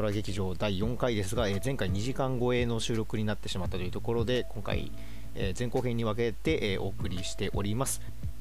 [0.00, 4.90] ドラ劇場第4回ですが、え前回2時間超えの収録になってしまったというところで今回、
[5.34, 8.00] え前後編に分けて、えお送りしております。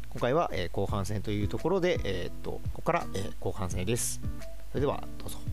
[0.10, 4.21] 今回は、え後半戦というところで、えっとここから、え後半戦です。
[4.71, 5.49] それではどうぞ。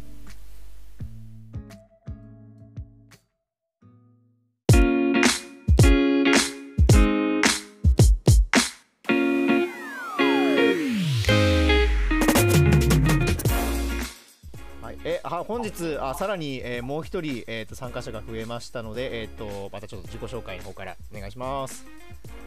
[16.01, 21.85] あさらに、えーもう一人、えー、と参加者が増えましたので、えー、とまたちょっと自己紹介の方からお願いします。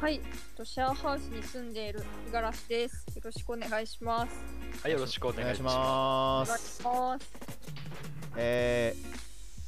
[0.02, 0.20] はい、
[0.56, 3.06] とシェアハウスに住んでいる五十嵐です。
[3.16, 4.30] よろしくお願いします。
[4.84, 5.74] はい、よろしくおお願いします。
[5.76, 6.84] まお願いしす。
[6.84, 7.30] ます。
[8.38, 8.96] え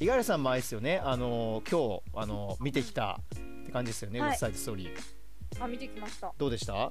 [0.00, 5.64] 五十嵐さんもあれですよね、あのー今日、あのー見てきたって感じですよね、はいウェブサイトストーリー。
[5.64, 6.32] あ、見てきました。
[6.38, 6.88] どうでした？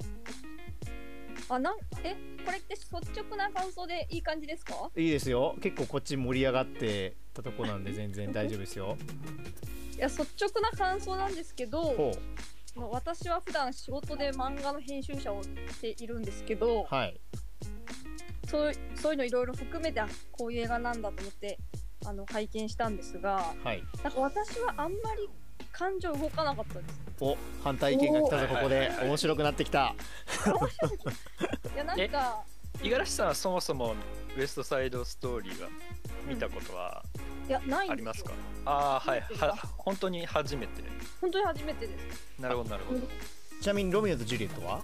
[1.54, 2.14] あ、なん、え、
[2.44, 4.90] これって率直な感想でいい感じですか？
[4.96, 8.96] いいですよ、結構こっち盛り上がってたとこなんで、全然大丈夫ですよ。
[9.96, 12.12] いや、率直な感想なんですけど。
[12.74, 15.50] 私は普段仕事で漫画の編集者をし
[15.82, 17.20] ているんですけどう、はい、
[18.48, 21.58] そう、そういうのいろいろ含めて、あこういう映画なんだと思って。
[22.04, 25.28] あの拝見したんですが、はい、なんか私はあんまり
[25.72, 27.00] 感情動かなかったです。
[27.20, 29.94] お反対意見が来たぞ、ここで面白くなってきた。
[31.74, 32.42] いや、なんか、
[32.82, 33.94] 五十嵐さんはそもそも
[34.36, 35.68] ウエストサイドストーリーは
[36.26, 37.04] 見たことは
[37.48, 38.32] いや、ないありますか、
[38.64, 40.82] ああー、はい、は本当に初めて。
[41.20, 42.40] 本当に初めてです。
[42.40, 43.00] なるほど、なるほど。
[43.60, 44.80] ちなみにロミオとジュリエットは？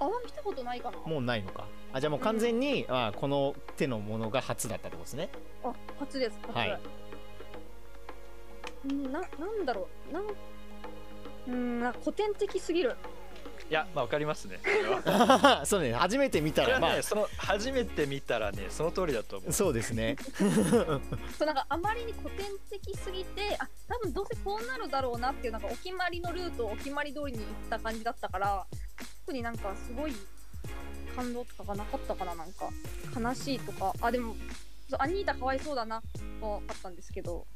[0.00, 0.98] あ、見たことないかな。
[0.98, 1.64] もうないのか。
[1.92, 5.30] あじゃあもう完全に、あこの手のものが初だったってことですね。
[5.64, 6.36] あ、初です。
[6.42, 6.56] 初。
[6.56, 6.78] はいうん、
[8.84, 10.24] な、なんだろう、なん。
[11.48, 12.96] うん、なんか古典的すぎる。
[13.70, 14.60] いや、まあ、わかりますね。
[14.62, 19.52] それはそうね、初めて見たら、まそれはね、その初めて見たらね、その通りだと思あ、う。
[19.52, 20.16] そうですね。
[20.32, 28.66] そう、なんかあまりに古典的すぎて、あ、多分どうせこうなるだろうなっていう、なんかお決まりのルートをお決まり通りに行った感じだったから。
[29.26, 30.14] 特になんかすごい。
[31.14, 32.70] 感動とかがなかったかな、なんか。
[33.18, 34.34] 悲しいとか、あ、でも。
[34.88, 36.00] そうアニータかわいそうだな、
[36.40, 37.46] とあったんですけど。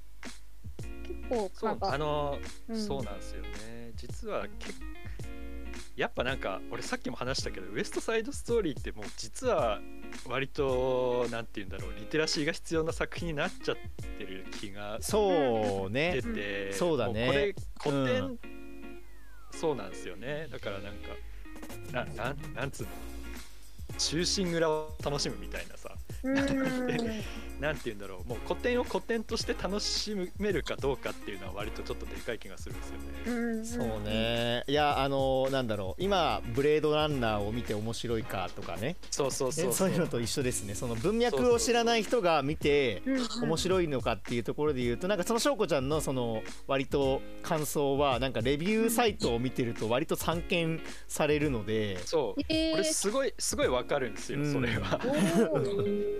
[1.12, 1.94] 結構、そう、なんか。
[1.94, 1.98] あ。
[1.98, 2.80] のうん。
[2.80, 3.92] そうなんですよね。
[3.96, 4.80] 実は結
[5.96, 9.78] やっぱなんか俺さっきも話したけどウエストサイドストーリーってもう実は
[10.26, 13.76] 割となんて言うんだろうリテラシーが必要な作品になっちゃっ
[14.18, 16.20] てる気がそうね。
[16.22, 16.22] 出。
[16.22, 17.26] て、そうだね。
[17.26, 18.38] もこれ古典、うん。
[19.50, 20.48] そうなんですよね。
[20.50, 21.08] だからなんか
[21.92, 22.88] ななんなんつうの。
[23.98, 25.76] 中心蔵を楽しむみたいな
[26.22, 26.36] さうん。
[27.60, 33.04] なんて言うんだろうもう古典を古典として楽しめるかどうかっていうのは割とちょっとでかい気がするんですよね。
[33.26, 34.02] うんそう。
[34.02, 34.64] ね。
[34.66, 38.96] いや、あのなんだろう、今、ブレードランナーを見て面白いかとかね。
[39.12, 40.74] そうそうそうえそういうのと一緒ですね。
[40.74, 43.02] その文脈を知らない人が見て。
[43.06, 55.00] うん面白いのかっていうところで言うとなんかその翔子ちゃんのその割と感想はなんかレビューサイトを見てると割と散見されるのでそうえー俺すごいすごいわかるんですよ、うんそれは。
[55.52, 56.11] おー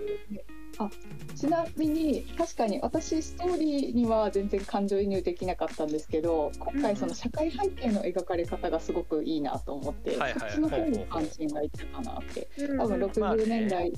[0.79, 0.89] あ
[1.35, 12.49] ちなみに確かに私ストーリーには全然感情移入できなかったんですけど今回その社会背景の描かれ方がすごくいいなと思って、そっちの方に関心がいったかなって。
[12.57, 13.43] うん多分まあね。
[13.43, 13.93] 60年代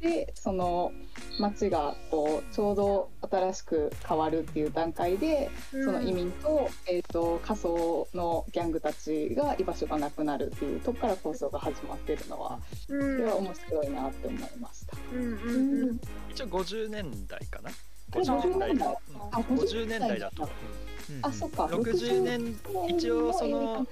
[0.00, 0.92] でその
[1.38, 14.96] 街がこうちょうど新しく変わるっていう段階でその移民と,、えー、と仮想のギャングたちが居場所がなくなるっていうとこから構想が始まってるのはうそれはん面白いなって思いました。
[15.12, 16.00] うんうんうん
[16.30, 17.70] 一応50年代かな？
[18.12, 20.48] これ50年代うんあ50年代だと。
[21.22, 21.64] あ、そっか。
[21.66, 22.56] 60年
[22.88, 23.86] 一応その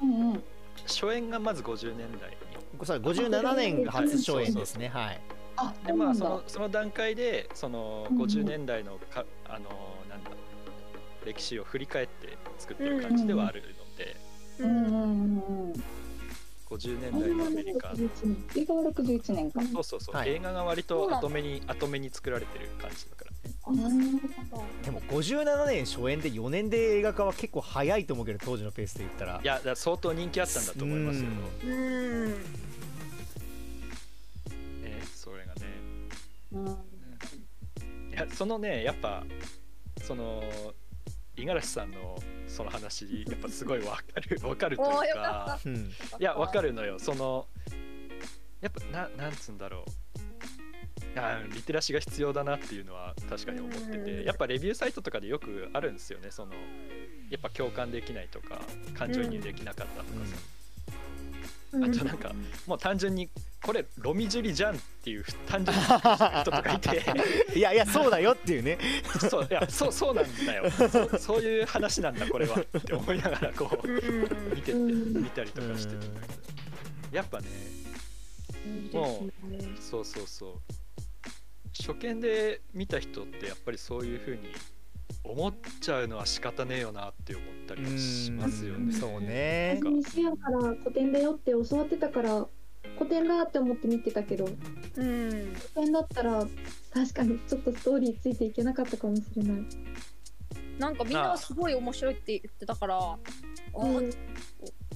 [0.00, 0.42] うんうん。
[0.86, 2.50] 初演がまず50年代に。
[2.84, 5.39] そう57年が初初演ですねはいあ、
[5.86, 9.68] でまあそのその段階でそのうんうん50年代のか、あの
[10.08, 10.30] なんだ
[11.24, 14.16] 歴史を振り返って作ってる感じではあるので、
[14.58, 15.84] ううんんうんうんうん。
[16.70, 17.88] 50年代のアメリカ。
[17.88, 19.60] 61年映画は61年か。
[19.72, 23.56] そうそうそう、はい映画が割と後目に後目に作られてる感じだからね。
[23.64, 24.18] あなる
[24.50, 24.64] ほど。
[24.84, 31.26] でも57年初演で4年で映画化は結構早いと思うけど当時のペースで言ったらいや相当人気あったんだと思いますよ。
[31.64, 32.34] うん
[36.52, 36.66] うん。
[36.68, 39.24] いやそのねやっぱ
[40.02, 40.42] その
[41.36, 45.58] 五十嵐さんのその話やっぱすごいわかる わかるというか。
[46.18, 46.98] いやわかるのよ。
[46.98, 47.46] その
[48.60, 49.90] やっぱななんつうんだろう。
[51.18, 54.04] あリテラシーが必要だなっていうのは確かに思ってうん。
[54.04, 56.30] てやっぱレビューサイトとかでよくあるんですよね。
[56.30, 56.52] その
[57.30, 58.60] やっぱ共感できないとか
[58.94, 60.59] 感情移入できなかったとかさ、うん
[61.72, 62.32] あとなんか
[62.66, 63.30] もう単純に
[63.62, 67.04] これロミジュリじゃんっていう単純に人とかいて。
[67.54, 68.78] いやいやそうだよっていうね。
[69.30, 70.70] そういやそうそうなんだよ。
[70.70, 74.50] そうそういう話なんだこれはって思いながらこううん。
[74.54, 76.06] 見ててうん見たりとかしてて。
[77.12, 77.48] やっぱね
[78.92, 80.52] もうそうそうそう。
[81.78, 84.52] 初見で見た人ってやっぱりそういう風に
[85.24, 88.92] 思っちゃうのは仕方ねえよなって思ったりもしますよね。
[88.92, 89.80] そうね。
[89.82, 92.46] 初めシアから古典だよって教わってたから
[92.98, 94.54] 古典だって思って見てたけどうん。
[94.94, 96.46] 古典だったら
[96.92, 99.62] 確かにちょっとストーリーついていけなかったかもしれない。
[100.78, 102.98] なんかみんなすごい面白いって言ってたから
[103.74, 103.96] おうん。
[103.98, 104.16] ー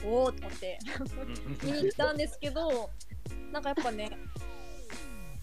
[0.06, 0.78] おーと思って。
[1.64, 2.90] 見に来たんですけど
[3.52, 4.10] なんかやっぱね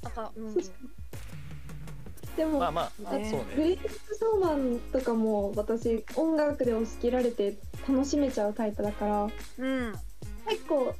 [0.01, 0.55] なんかうん
[2.37, 3.73] でも、まあまあ、ねそうグレね。
[3.73, 7.55] イティス・ショーマンとかも私音楽で押し切られて
[7.87, 9.93] 楽しめちゃうタイプだからうん。
[10.47, 10.93] 結構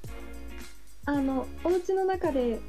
[1.05, 2.59] あのお家の中で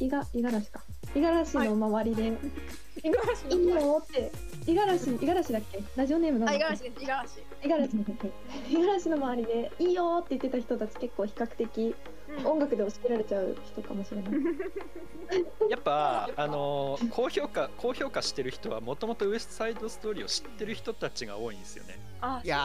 [0.00, 0.80] いが五十嵐か。
[1.14, 4.30] 五十嵐の周りで、五十嵐い、いのよって
[4.66, 5.82] 五十嵐五十嵐だっけ？
[5.96, 6.64] ラジオネームなんだっけ？
[6.64, 7.50] あ五十嵐です。
[7.62, 8.04] 五十嵐五
[8.70, 11.94] 十嵐の周りでいいよって言ってた人たち結構比較的うん
[12.44, 14.32] 音楽で押し切られちゃう人かもしれない。
[15.70, 22.00] やっぱあのー高評価高評価してる人はもともとウエストサイドストーリーを知ってる人たちが多いんですよね。
[22.20, 22.60] あいやー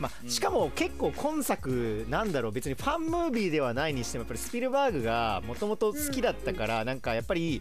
[0.00, 7.60] まあうんしかも結構今作なんだろう別にファンムービーではないにしてもやっぱりスピルバーグがもともと好きだったからなんかやっぱり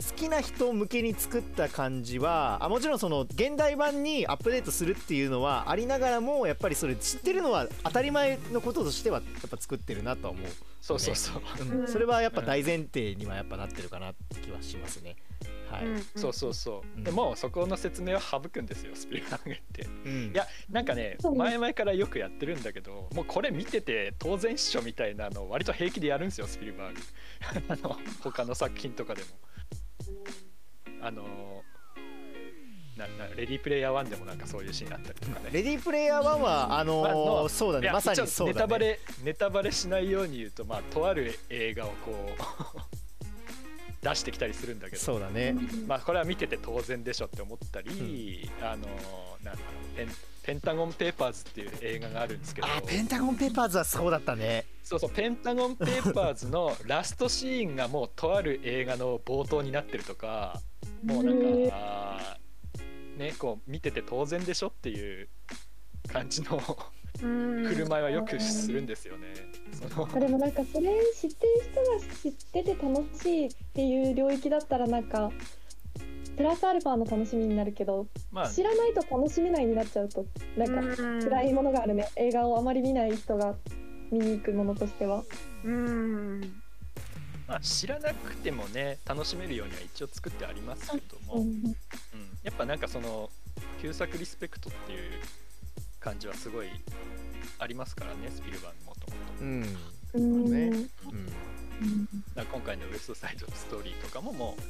[0.00, 10.46] 好きな人向けに作った感じはあもちろんその現代版にアップデートするっていうのはありながらもやっぱりそれ知ってるのは当たり前のこととしてはやっぱ作ってるなとは思う、
[10.84, 11.42] そうそうそう。
[11.62, 11.88] うんうん。
[11.88, 15.16] それはやっぱ大前提にはやっぱなってるかなって気はしますね。
[15.70, 16.04] はい、うん。
[16.14, 16.98] そうそうそう。
[16.98, 17.04] うん。
[17.04, 19.86] でもそこの説明は省くんですよスピルバーグって。
[20.04, 20.32] うん。
[20.34, 27.00] いやなんかね前々からよくやってるんだけどもうこれ見てて当然っしょみたいなのを割と平気でやるんですよスピルバーグ。
[27.72, 29.28] あの他の作品とかでも
[31.00, 31.62] あの
[32.96, 35.50] ななレディープレイヤー1でもなんかそういうシーンあったりとかね。
[35.52, 37.90] レディープレイヤー1はあのまあーのそうだね。
[37.90, 38.54] まさにそうだね。
[38.54, 42.94] ネタバレネタバレしないように言うとまあとある映画をこう
[44.06, 45.02] 出してきたりするんだけど。
[45.02, 45.56] そうだね。
[45.88, 48.86] まあこれは見てて当然でしょって思ったり、あの
[49.42, 50.08] なんだろうペン
[50.44, 52.68] ペンタゴン・ペーパーズっていう映画があるんですけど。
[52.68, 60.60] あペンタゴンペーパーズはそうだったねそうそうペンタゴン・ペーパーズのラストシーンがもうとある映画の冒頭になってるとか
[61.02, 62.38] もうなんか、
[63.16, 65.28] ねこう見てて当然でしょっていう
[66.12, 66.60] 感じの
[67.22, 67.64] うん。
[67.64, 69.34] 振る舞いはよくするんですよね。
[69.72, 75.30] そのあでもなんかそれ知ってる人が知ってて楽しいっていう領域だったらなんか
[76.36, 78.50] プラスアルファの楽しみになるけどまあ。
[78.50, 80.26] 知らないと楽しめないになっちゃうと
[80.56, 82.08] なんか辛いものがあるね。
[82.16, 83.54] 映画をあまり見ない人が
[84.10, 85.24] 見に行くものとしては。
[85.64, 86.40] うん。
[87.46, 91.76] まあ、知らなくてもね楽しめるようには一応作ってありますけども、うんうん。
[92.42, 93.30] やっぱなんかその
[93.82, 95.00] 旧作リスペクトっていう
[96.00, 96.68] 感じはすごい
[97.58, 99.44] ありますからねスピルバーグもともと。
[99.44, 99.64] うん。
[100.14, 100.88] うん。
[102.50, 104.62] 今回のウエストサイドストーリーとかももう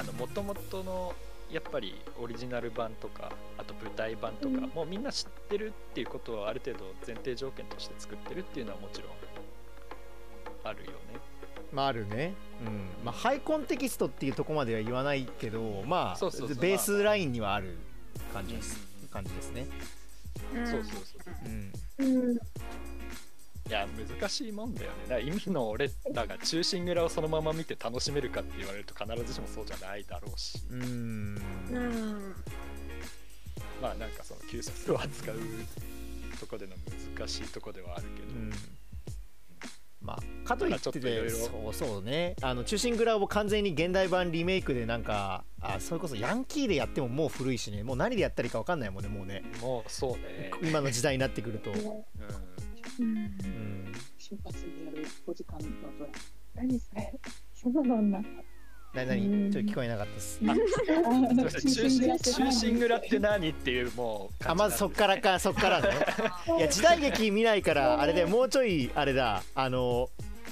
[0.00, 0.54] あの元々
[0.84, 1.14] の
[1.52, 4.70] やっぱりオリジナル版とかあと舞台版とか、うん。
[4.74, 9.10] もうみんな知ってるっていうことはある程度前提条件として作ってるっていうのはもちろん
[10.64, 10.96] あるよね。
[11.72, 12.34] まああるね、
[12.64, 13.04] うん。
[13.04, 16.56] まあ、ハイコンテキストっていうところまでは言わないけどまあそうそうそう。
[16.56, 17.78] ベースラインにはある
[18.32, 19.66] 感じです、うん感じですね、
[20.54, 21.44] そうそうそう。
[21.46, 22.38] うん、うん
[23.70, 23.86] いや
[24.18, 24.96] 難しいもんだよね。
[25.04, 30.80] だから今の俺らが中心蔵をそのまま見て楽しめるかって言われると必ずしもそうじゃないだろうし、うん。
[31.70, 32.34] うん
[33.80, 35.36] まあなんかその旧作を扱う
[36.40, 36.72] とこでの
[37.16, 38.52] 難しいとこではあるけど、うん。
[40.02, 42.34] まあかといってだからちょっといろいろそうそうね。
[42.42, 47.84] あの中心蔵を完全に現代版リメイクでなんかあそれこそヤンキーでやってももう古いしね。
[47.84, 49.44] もう何でやったらいいか分かんないもんねもうね。
[49.60, 50.50] もうそうね。
[50.60, 52.04] 今の時代になってくると、うん。
[52.98, 53.30] うん、
[54.30, 55.64] 瞬発にやる5時間の
[55.98, 56.10] ドラ
[56.54, 57.12] 何それ？
[57.54, 59.26] そんなのあんなな何？
[59.26, 59.52] うん。
[59.52, 60.38] ちょっと聞こえなかったです。
[60.40, 65.88] 中心中心心蔵って何っていうもうあまずそっからかそっからね。
[66.58, 69.42] いや時代劇見ないからあれでもうちょいあれだ。
[69.54, 70.10] あの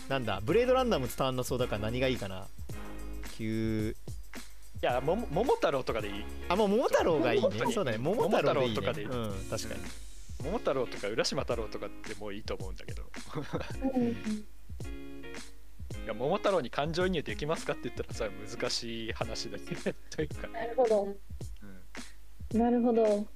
[0.09, 2.47] なんだブレードランナーも伝わんなそうだから何がいいかな。
[3.37, 3.95] 急い
[4.81, 6.25] やもも桃太郎とかでいい。
[6.49, 7.49] あもう桃太郎がいいね。
[7.73, 7.99] そうだね。
[7.99, 9.09] 桃太郎でいい、ね、桃太郎とかでいい。
[9.09, 9.81] うん確かに
[10.43, 13.03] 桃太郎とか浦島太郎とかってもういいと思うんだけど。
[16.05, 21.03] いや桃太郎に感情移入できますかって言ったらそれは難しい話だよねというか、なるほど。
[21.03, 22.59] うん。
[22.59, 23.05] なるほど。
[23.05, 23.27] うん、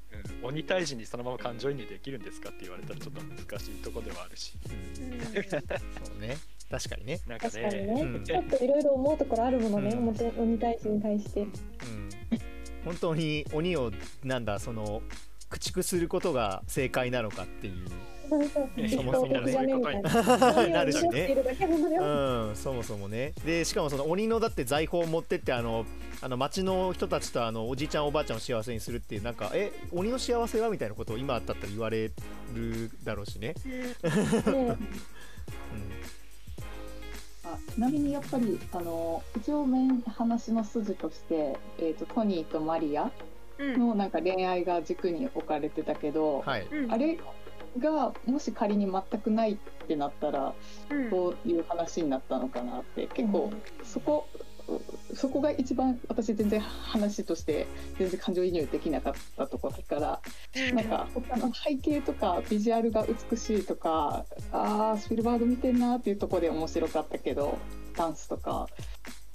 [0.43, 4.55] 鬼退治にそのまま感情移入できるんですかって言われたらちょっと難しいとこではあるし。
[4.65, 5.21] うん。
[5.43, 6.37] そうね。
[6.71, 7.21] 確かにね。
[7.27, 7.95] なんか確かにね。
[7.95, 8.25] ね、うん。
[8.25, 10.09] ちょっといろいろ思うところあるものね、うん。
[10.09, 11.43] 表鬼退治に対して。
[11.43, 11.51] うん。
[12.85, 13.93] 本当に鬼を
[14.25, 15.03] なんだその
[15.53, 17.87] 駆逐することが正解なのかっていう。
[18.89, 19.53] そもそもね。
[20.01, 20.69] な。
[20.69, 21.37] なるしね。
[22.01, 22.05] う
[22.53, 23.35] ん、そもそもね。
[23.45, 25.85] でしかもその鬼のだって財宝を持ってってあの
[26.23, 32.11] あの町の人たちとあのおじいちゃんおばあちゃんを幸せにするっていうなんかえ鬼の幸せはみたいなことを今だったら言われ
[32.55, 33.55] るだろうしね、ね
[37.45, 43.11] あちなみにやっぱりあの一応メイン話の筋として、えー、とトニーとマリアうん
[43.79, 46.59] のなんか恋愛が軸に置かれてたけど、あ
[46.97, 47.19] れ
[47.79, 50.55] がもし仮に全くないってなったら
[50.91, 51.11] うん。
[51.11, 53.53] どういう話になったのかなって結構
[53.85, 54.29] そこ
[55.15, 57.67] そこが一番私全然話として
[57.99, 60.21] 全然感情移入できなかったところだか
[60.65, 67.59] らなんか他の背景とかビジュアルが美しいとかあースピルバーグ見てんなっていうところで面白かったけど
[67.97, 68.69] ダンスとか、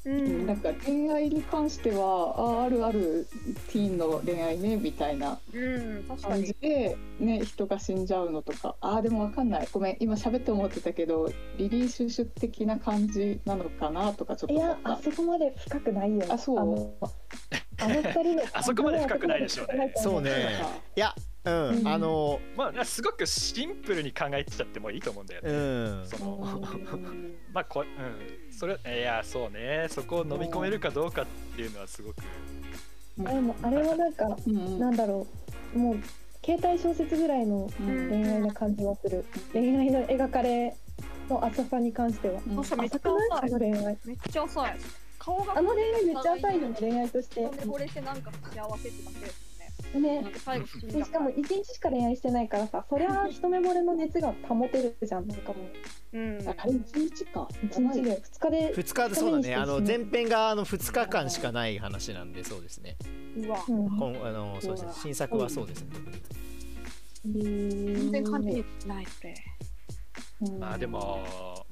[0.07, 0.47] うん。
[0.47, 3.27] なんか恋愛に関してはあーあるある
[3.71, 5.37] ティーンの恋愛ねみたいな
[6.21, 6.45] 感に。
[6.45, 8.75] じで、ね、人が死んじゃうのとか。
[8.79, 9.67] あーでもわかんない。
[9.71, 16.25] ごめん今喋って思ってたけどリリー・シュシュ的な感じなのかなとかちょっといやあそこまで深くないよ。
[16.29, 16.93] あそうの
[17.79, 19.91] あの二人の あそこまで深くないでしょうね。
[19.97, 20.31] そうね。
[20.95, 21.13] いや
[21.47, 21.87] うん、うん。
[21.87, 26.07] あのまあすごくシンプルに考えちゃってもいいと思うんだよね、うん。
[26.07, 26.61] その
[27.53, 28.53] まあこうん。
[28.53, 29.87] それいやそうね。
[29.89, 31.25] そこを飲み込めるかどうかっ
[31.55, 32.17] ていうのはすごく。
[33.17, 35.25] でもあれはなんかなんだろ
[35.75, 35.79] う。
[35.79, 35.97] もう
[36.45, 38.09] 携帯小説ぐらいのうん。
[38.09, 39.25] 恋愛な感じはする。
[39.53, 40.75] 恋愛の描かれ
[41.29, 42.41] の浅さに関しては。
[42.47, 42.55] うん。
[42.57, 43.39] 確かめっちゃ浅くない？
[43.41, 43.97] あの恋愛。
[44.05, 44.77] めっちゃ浅い。
[45.19, 47.41] 顔があの恋愛めっちゃ浅いよね恋愛として。
[47.41, 49.46] 一目惚れしてなんか幸せってだけ
[49.99, 50.21] ね。
[50.21, 55.55] ねなんかでしかも1日しか恋愛してないからさそりゃ一目惚れの熱が保てるじゃんなんかも
[56.13, 56.17] う。
[56.17, 56.39] うん。
[56.47, 57.47] あれ一日か。
[57.63, 58.73] 1日で2日で。
[58.75, 59.55] 2日でそうだね。
[59.55, 62.97] あの前編があの2日間しかない話なんでそうですね。
[63.37, 63.63] うわ。
[63.67, 63.85] うん。
[63.87, 64.91] 今あのそうですね。
[65.01, 65.89] 新作はそうですね。
[67.25, 69.35] 全然感じないこれ
[70.59, 71.65] まあでも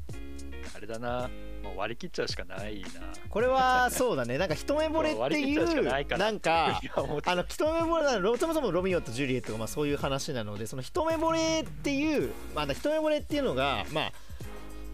[0.75, 1.29] あれだな。
[1.63, 2.89] もう割り切っちゃうしかないな。
[3.29, 4.37] これは そうだね。
[4.37, 6.81] なんか一目惚れっていうないかななんか
[7.25, 14.11] あの一目惚れなのそもそもロミオとジュリエットがまあそういう話なのでその一目惚れっていうまあ一目惚れっていうのがまあ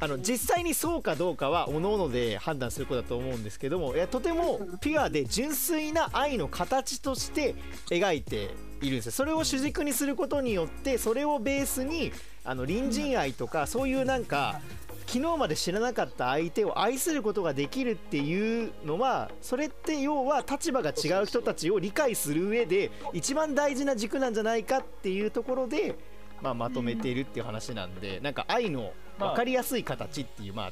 [0.01, 7.55] あの実際にそうかどうかは各々で判断することだと思うんですけどもいやとてもピュアで純粋な愛の形として
[7.89, 9.11] 描いているんですよ。
[9.11, 12.11] それを主軸にすることによってそれをベースに
[12.43, 14.59] あの隣人愛とかそういうなんか
[15.11, 25.95] 昨日まで知らなかった相手を愛することができるっていうのはそれって要は立場が違う人たちを理解する上で一番大事な軸なんじゃないかっていうところで、
[26.41, 30.71] まあ、まとめているっていう話なんでなんか愛の分かりやすい形っていうまあ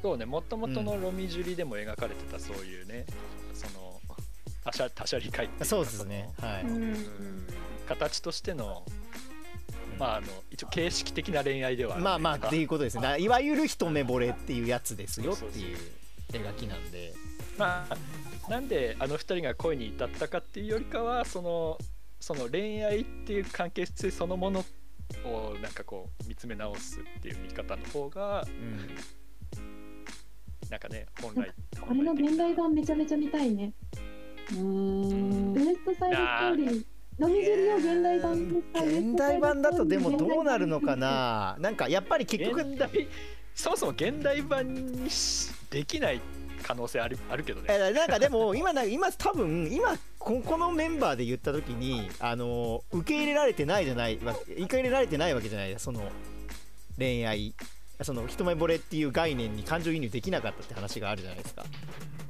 [0.00, 0.26] そうね。
[0.26, 3.04] もともとのロミジュリでも描かれてたそういうね
[3.52, 4.00] その
[4.64, 6.30] 他者他者理解っていうかそうですね。
[6.40, 6.62] はい。
[6.62, 7.06] うんうん。
[7.88, 8.84] 形としての
[10.00, 13.20] まああの一応形式的な恋愛ではまあまあっていうことですね。
[13.20, 15.76] いわゆる一目惚れっていうやつですよっていう。
[16.32, 17.12] 描きなんで。
[17.58, 21.76] まあなんであの二人が恋に至ったかっていうよりかはその
[22.18, 24.64] その恋愛っていう関係性そのもの
[25.24, 28.96] をなんかこう見つめ直すっていう見方の方がうん。
[30.70, 33.74] なんかね本来これの現代版めちゃめちゃ見たいね。
[34.52, 35.54] うーん。
[35.54, 36.84] ウエストサイドストーリー
[37.20, 41.54] ロミジュリを現代版にした現代版だとでもどうなるのかな？
[41.60, 43.06] なんかやっぱり結局現代
[43.54, 46.20] そもそも現代版にしできない
[46.62, 47.66] 可能性あるあるけどね。
[47.68, 56.10] えなんかでも今な今多分今ここのメンバーで言った時にあの受け入れられてないじゃないわ受け入れられてないわけじゃないその
[56.96, 57.54] 恋愛
[58.02, 61.64] その一目惚れっていう概念に感情移入できなかったって話があるじゃないですか。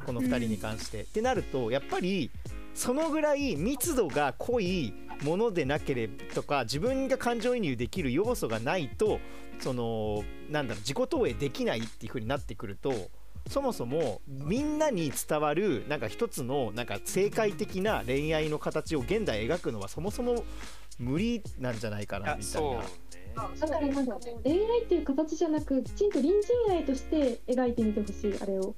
[0.04, 1.02] この2人に関して。
[1.02, 2.30] ってなるとやっぱり
[2.74, 9.20] そのぐらい密度が濃いものでなければとか自分が感情移入できる要素がないと
[9.58, 12.92] そのなんだろう自己投影できないっていう風になってくると
[13.48, 20.44] そもそもみんなに伝わるなんか一つのなんか正解的な恋愛の形を現代描くのはそもそも
[20.98, 22.80] 無理なんじゃないかなみたいあそうな。
[22.80, 22.86] ね
[23.60, 28.74] だからなんか恋愛っていう形じゃなくきちんと隣人愛として描いてみてほしいあれを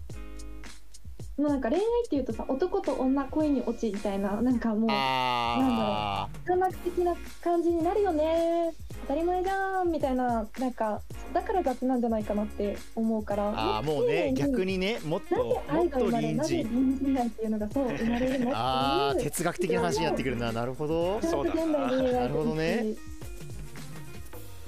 [1.39, 8.73] もうなんか恋愛っていうとさ男と女恋に落ちみたいななんかもうあ科学的な感じになるよね。
[9.03, 11.01] 当たり前じゃんみたいななんか
[11.33, 13.53] だから雑なんじゃないかなって思うから。
[13.53, 19.31] ーあーもうね逆にねもっとなぜもっと愛が生まれ臨なぜ時隣人愛っていうのがそう生まれるのあーっていう。
[19.31, 21.19] 哲学的な話になってくるななるほど。
[21.23, 22.85] ちゃんと現代に描いてほしいなるほどね。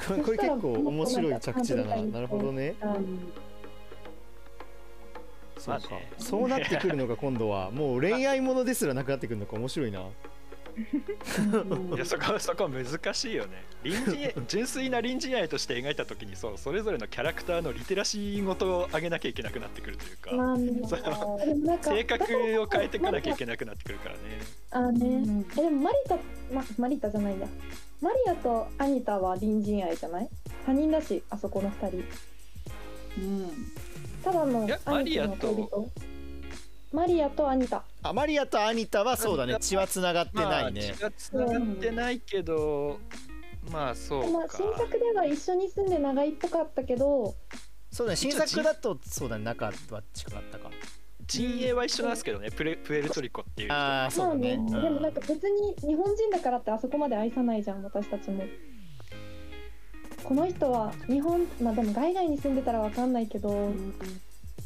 [0.08, 1.96] これこれ結構面白い着地だな。
[1.96, 2.74] なるほどね。
[2.82, 3.43] うん
[5.64, 5.88] そうか。
[5.90, 10.00] まあねそうなってくるのが今度は もう恋愛ものですらなくなってくるのか面白いな。
[11.94, 13.62] いやそこそこ難しいよね。
[13.84, 20.30] 隣人愛 純粋な隣人愛として描いた時にそうそれぞれのキャラクターのリテラシーごとを上げなきゃいけなくなってくるというか、
[21.88, 24.20] 性格を変えていかなきゃいけなくなってくるからね。
[24.72, 25.46] あね、うん。
[25.52, 26.16] えでもマリタ、
[26.52, 27.46] ま、マリタじゃないんだ
[28.00, 30.28] マリアとアニタは隣人愛じゃない？
[30.66, 32.04] 他人だしあそこの二人。
[33.18, 33.50] うん
[34.24, 35.90] ただのいや兄貴の恋人。
[36.92, 37.82] マリアとアニタ。
[38.02, 39.56] あマリアとアニタはそうだね。
[39.60, 40.80] 血はつながってないね。
[40.88, 43.00] まあ、血がつながってないけど、
[43.70, 47.34] まあそうまあ、か、新作では一緒に住んで長いっぽかったけど。
[47.90, 48.16] そうだね。
[48.16, 49.44] 新作だとそうだね。
[49.44, 49.72] 仲は
[50.14, 50.70] 近かったか。
[51.26, 52.50] 陣営は一緒なんですけどね。
[52.50, 53.74] プレプエルトリコっていう人。
[53.74, 54.56] ああそうだね。
[54.56, 58.44] まあでもなんか別に日本人だからってあそこまで愛さないじゃん私たちも
[60.24, 63.72] この人は日本まあでも海外に住んでたらわかんないけど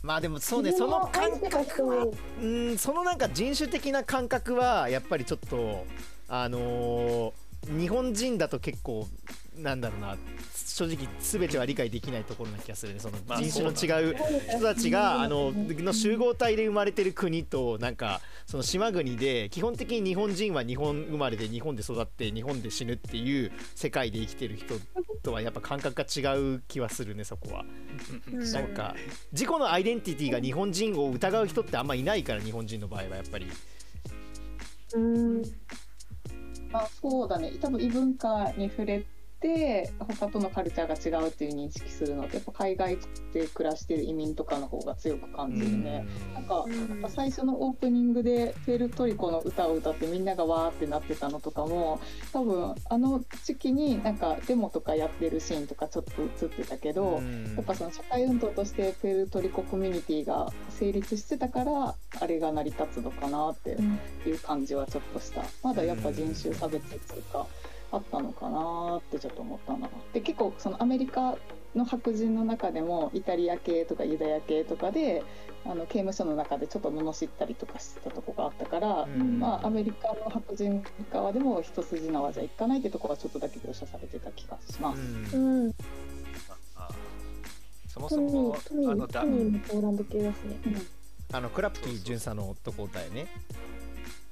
[0.03, 2.07] まあでもそうね自その感覚は
[2.43, 5.85] うんそのなんか人種的な感覚はやっぱりちょっと
[6.29, 7.33] あのー
[7.77, 9.09] 日本人だと結構
[9.59, 10.17] なんだろうな
[10.79, 13.01] 正直全ては理解できないところな気がするね。
[13.01, 14.17] そのまあ人種の違う
[14.49, 24.75] 人たちがあのの集合体で生まれてる国となんかその島国で基本的に日本人は日本生まれで日本で育って日本で死ぬっていう世界で生きてる人
[25.23, 27.65] とはやっぱ感覚が違う気はするねそこは。
[28.33, 28.53] うん。
[28.53, 28.95] なんか
[29.33, 33.47] 自己のアイデンティティが日本人を疑う人ってあんまいないから日本人の場合はやっぱり。
[34.95, 35.43] うん。
[36.71, 37.53] まあ、そうだね。
[37.61, 42.99] 多分異文化に触れて他とのカルチャーが違うっていう認識するのでやっぱ海外
[43.33, 46.07] で暮らしてる移民とかの方が強く感じるね。
[46.35, 52.01] なんかうんやっぱ最初のオープニングで「フェルトリコ」の歌を歌ってみんながわーってなってたのとかも
[52.33, 57.55] 多分あの時期になんかデモとかやってるシーンとかちょっと映ってたけど、うん。
[57.55, 63.77] やっぱその社会運動としてプエルトリココミュニティが成立してたからあれが成り立つのかなって
[64.29, 65.45] いう感じはちょっとした。
[65.63, 67.47] まだやっぱ人種差別っていうか
[67.91, 71.37] あったのかなってちょっと思ったなで結構そのアメリカ
[71.75, 75.23] の白人の中でもイタリア系とかユダヤ系とかで
[75.65, 79.39] あの刑務所の中でちょっと罵ったりとかしてたとこがあったから、うん。
[79.39, 85.37] まあ、アメリカの白人側でも一筋縄じゃいかないってとこがちょっとだけ描写されてた気がします。
[85.37, 85.65] うん。
[85.65, 85.75] うん。
[86.77, 86.89] あ
[87.89, 90.59] そもそトミもートミあのだートミーもポーランド系だしね。
[91.33, 93.27] あのクラプティ巡査のとこだよね。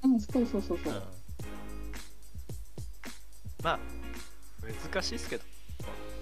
[0.03, 1.03] うん、そうそうそうそう。
[3.63, 3.79] まあ
[4.91, 5.43] 難しいですけど。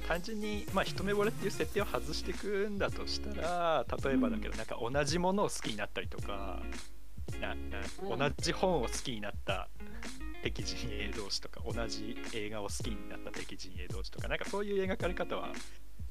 [0.08, 6.62] 単純に、まあ、一目惚れっていう設定を外していくんだとしたら例えばだけど、なんか同じものを好きになったりとか
[7.42, 7.56] な
[8.04, 9.68] 同じ本を好きになった
[10.44, 15.50] 敵陣営同士とか同じ映画を好きになった敵陣営同士とかなんかそういう描かれ方は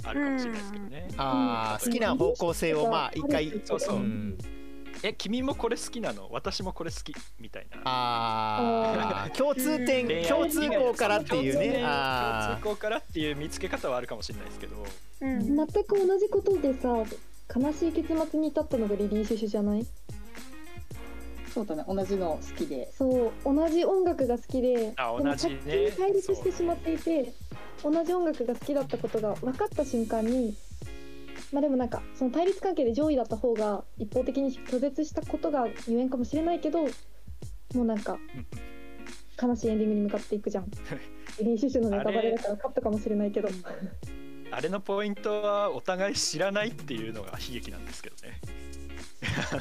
[0.03, 1.09] あるかもしれないですけどね。
[1.17, 3.99] あー好きな方向性をまあ一回そうそう。
[3.99, 4.39] うん
[5.03, 7.81] え君もこれ好きなの私もこれ好きみたいな。
[7.85, 9.37] あー。
[9.37, 11.83] 共通点共通項からっていうね。
[11.83, 14.77] 共通項からっていう見つけ方はあるかもしれないですけど。
[15.21, 15.57] うん。
[15.57, 16.89] 全く同じことでさ
[17.55, 19.87] 悲しい結末に至ったのがリリー・シュシュじゃない
[21.53, 22.93] そうだね、同じの好きで。
[22.93, 23.33] そう。
[23.45, 25.55] 同じ音楽が好きであでも同じね。
[25.55, 27.33] はっきり対立してしまっていて、
[27.83, 30.57] 同じ音楽が好きだったことが分かった瞬間に
[31.53, 36.89] まあでもなんかその対立関係で上位だった方が一方的に拒絶したことがゆえんかもしれないけども
[37.75, 38.19] うなんか
[39.41, 40.71] 悲しいエンディングに向かっていくじゃん。
[41.41, 43.49] リリー・シュシュのネタバレだからカットかもしれないけど。
[44.51, 48.41] あれのポイントはお互い知らないっていうのが悲劇なんですけどね。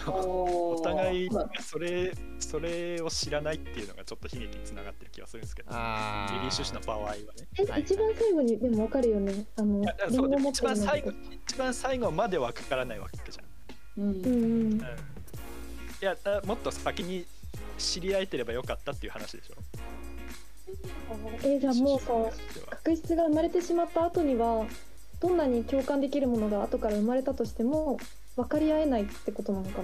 [0.08, 7.22] お お互いそれそれを知らないっていうのがちょっと悲劇につながってる気がするんですけど、リあリー・シュシュの場合はね。
[7.60, 9.46] え、はい一番最後にでも分かるよね。
[9.56, 11.12] あのそうでもゴ持ってるの一番最後
[11.48, 14.04] 一番最後まではかからないわけじゃん。
[14.04, 14.32] うんうんうん。
[14.32, 14.84] うん、い
[16.02, 17.26] やだもっと先に
[17.78, 19.56] 知り合えてればよかったっていう話でしょ。
[21.44, 22.14] えじゃあもうさ
[22.84, 24.66] 確執が生まれてしまった後には
[25.20, 27.98] どんなに共感できるものが後から生まれたとしても
[28.36, 29.82] 分かり合えないってことなのか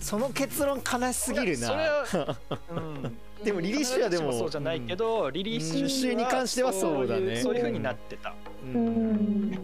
[0.00, 2.36] その結論悲しすぎるなは
[2.70, 8.34] うんでもリリー・シュはでもそうじゃないけど、リリー・シュに関してはそうだねそういう風になってたう
[8.66, 9.58] うんん。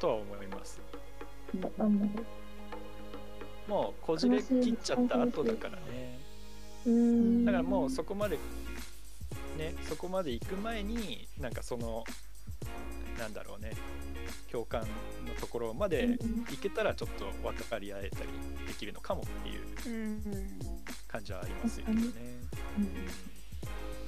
[0.00, 0.80] とは思います。
[3.66, 6.18] もうこじれ切っちゃった後だからね。
[6.86, 6.90] う。
[6.90, 7.44] うん。
[7.44, 8.38] だからもうそこまで
[9.58, 12.04] ねそこまで行く前になんかその
[13.18, 13.72] なんだろうね。
[14.50, 14.82] 共感
[15.26, 16.06] のところまで
[16.48, 18.28] 行けたらちょっと分かり合えたり
[18.66, 20.22] できるのかもっていううん。
[21.06, 22.02] 感じはありますよね。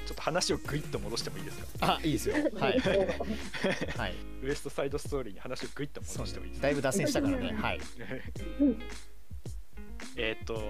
[0.06, 1.98] ちちょっと話をグイッと戻してもいいですか？
[1.98, 2.34] あいいですよ。
[2.58, 2.80] はい。
[2.80, 4.14] はい。
[4.42, 6.66] ウエストサイドストーリーに話をグイッと戻してもいいですか？
[6.68, 7.52] だいぶ脱線したからね。
[7.52, 7.80] はい
[10.22, 10.60] えっと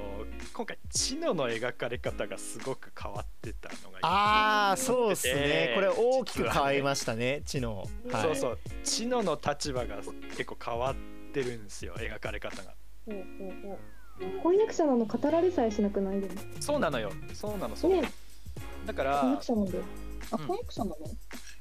[0.52, 5.32] 今回チノの描かれ方がすごく変わってたのがああそうですね。
[5.34, 8.22] えーこれ大きく変わりましたね知能はい。
[8.22, 8.58] そうそう。
[8.84, 9.96] チノの立場が
[10.36, 10.94] 結構変わっ
[11.32, 12.74] てるんですよ描かれ方が。
[13.06, 13.78] ほうほうほ
[14.20, 14.40] う。
[14.42, 17.10] 婚約者なの語られさえしなくないでもそうなのよ。
[17.34, 18.02] そうなのそうなの。
[18.02, 18.12] ね。
[18.86, 19.84] だから婚約者なんだよ
[20.30, 20.46] あうん。
[20.46, 20.96] 婚約者なの？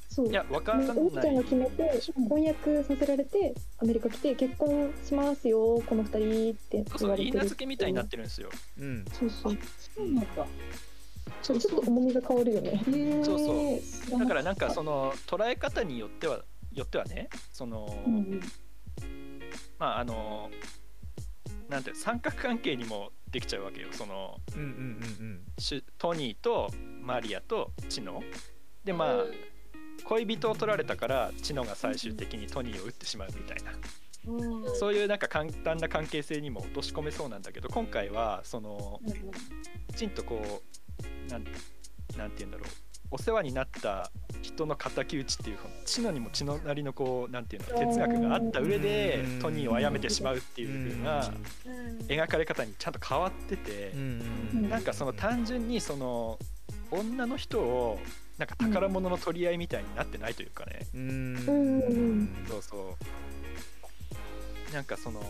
[0.09, 0.27] そう。
[0.27, 0.97] いやわかんない。
[0.97, 9.57] 奥ちゃんが決めて婚約させられてアメリカ来て結婚しますよこの二人ってそうそう言われてる付けみたいになってるんですようんそうそう
[9.95, 10.47] そうなんだ
[11.41, 12.81] ちょっと重みが変わるよね
[13.23, 16.41] そうそうだからなんかその捉え方によっては
[16.73, 18.41] よってはねその、うんうん
[19.77, 20.49] まああの
[21.69, 26.69] なんて三角関係にもできちゃうわけよそのうんうんうんシュトニーと
[27.01, 28.21] マリアとチノ
[28.83, 29.23] でまあ
[30.09, 33.71] 恋人を取られたからチノが最終的にトニーを撃ってしまうみたいな。
[34.25, 34.75] うん。
[34.75, 40.63] そういうなんか簡単な関係性にも落とし込めそうなんだけど今回はそのうんきちんとこ
[41.27, 41.43] うなん
[42.17, 42.67] なんて言うんだろう。
[43.11, 44.11] お世話になった
[44.43, 49.39] 人の敵討ちっていうこのチノにも血のなりのこうなんていうの哲学があった上でうん。
[49.39, 51.97] トニーを殺めてしまうっていう風なうん。
[52.07, 53.93] 描かれ方にちゃんと変わってて
[54.53, 56.39] なんかその単純にその
[56.91, 57.99] 女の人を
[58.39, 60.87] なんか宝物の取り合いみたいになってないというかね。
[60.95, 62.45] うん。
[62.47, 62.95] そうそ
[64.71, 64.73] う。
[64.73, 65.21] なんかその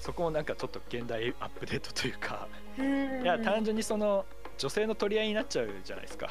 [0.00, 2.46] そこもなんかちょっと現代アップデートというか。
[2.78, 3.22] うん。
[3.22, 4.26] いや単純にその
[4.58, 6.30] 女性の取り合いになっちゃうじゃないですか。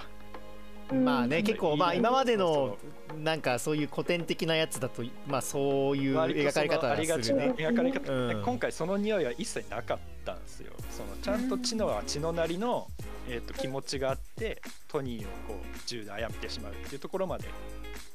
[0.94, 1.44] まあねうん。
[1.44, 2.78] 結構まあ今までの
[3.10, 8.44] そなんかそういう古典的なやつだとまあそういう描かれ方ありがちるね描かれ方、うん。
[8.44, 10.72] 今回その匂いは一切なかったんですよ。
[10.92, 12.88] そのちゃんと血のは血のなりの、
[13.28, 17.48] えー、と気持ちがあってトニーをこう銃で殺めてしまうっていうところまで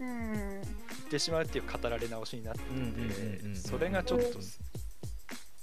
[0.00, 0.60] うん行
[1.06, 4.38] ってしまうっていう語られ直しになってて、それがちょっと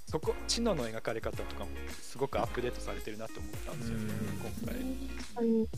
[0.06, 1.70] そこチノの描かれ方とかも
[2.02, 5.68] すごくアップデートされてるなと思ったんですよね、今回。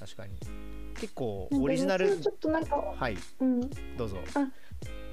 [0.00, 0.36] 確かに。
[0.98, 3.16] 結構オリジナルちょっとなんかはい。
[3.40, 3.60] うん。
[3.96, 4.18] どうぞ。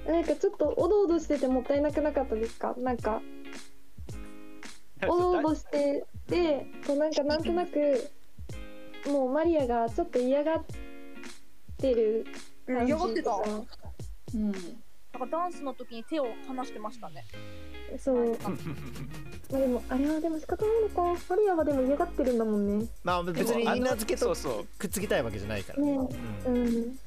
[0.08, 2.76] なんかちょっとおどおどしててもったいなくなかったですか？
[2.78, 3.22] なんか
[5.10, 8.12] おどおどしててこうなんかなんとなく
[9.08, 10.66] もうマリアがちょっと嫌がっ
[11.78, 12.26] てる
[12.66, 13.32] 感じ嫌がってた。
[13.32, 13.44] とか
[14.34, 14.52] うん。
[14.52, 14.58] な
[15.26, 17.24] んかダンスの時に手を離してましたね。
[18.00, 18.38] そう。
[19.52, 21.22] まあでもあれはでも仕方ないのか。
[21.30, 22.88] マリアはでも嫌がってるんだもんね。
[23.04, 24.66] まあ別にでもあの稲付けとそうそう。
[24.78, 25.80] くっつきたいわけじゃないから。
[25.80, 25.92] ね。
[26.46, 26.68] ううん。
[26.68, 27.00] ん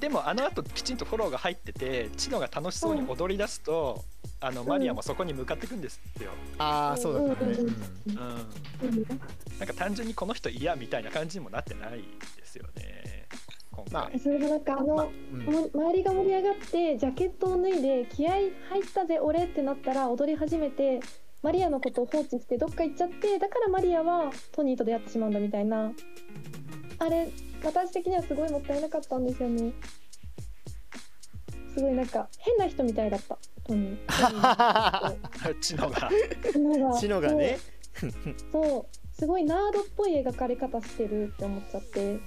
[0.00, 4.04] でもあの後きちんとフォローが入っててチノが楽しそうに踊り出すと、
[4.40, 7.52] あのマリアもそこに向かっていくんですよ、ああそうだったね。
[7.52, 7.66] うん。
[7.66, 7.74] うん。
[8.82, 9.06] うん。
[9.58, 12.04] なんか単純にこの人嫌みたいな感じにもなってない
[12.36, 13.26] ですよね
[13.78, 15.44] 今回、まあそれがなんかあの、まあうん。
[15.44, 18.50] も周りが盛り上がってジャケットを脱いで気合入っ
[18.92, 21.00] たぜ俺ってなったら踊り始めて
[21.42, 25.92] マリアのことを放置してどっか行っちゃってだからマリアはトニーと出会ってしまうんだみたいな。
[27.00, 27.28] あれ
[27.62, 29.72] 私的にはすごいもったいなかったんですよね。
[31.74, 35.54] すごいなんか変な人みたいだったトニー。
[35.60, 36.10] チノが。
[36.52, 36.98] トニーが。
[36.98, 37.58] シノがね。
[37.94, 38.12] そう。
[38.52, 39.16] そう。
[39.16, 42.18] すごいナードっぽい描かれ方してるって思っちゃって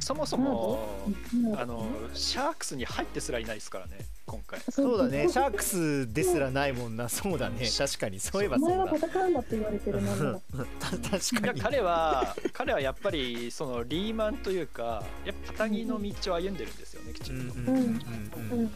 [0.00, 4.60] そもそもうんあのシャークスに入ってすらいないですからね今回。
[4.70, 5.28] そうだね。
[5.28, 7.08] シャークスですらないもんな。
[7.08, 7.66] そうだね。
[7.76, 8.74] 確かにそういえばそうだ。
[8.74, 9.32] お前は戦うん。
[9.34, 11.58] だって言われてるなん確いかに。
[11.58, 17.66] や彼は彼はやっぱりそのリーマンというかやっぱ片木の道を歩んでるんですよねきちうんんと、うん。
[17.68, 17.74] うん。
[17.74, 18.60] うん。
[18.60, 18.70] うん。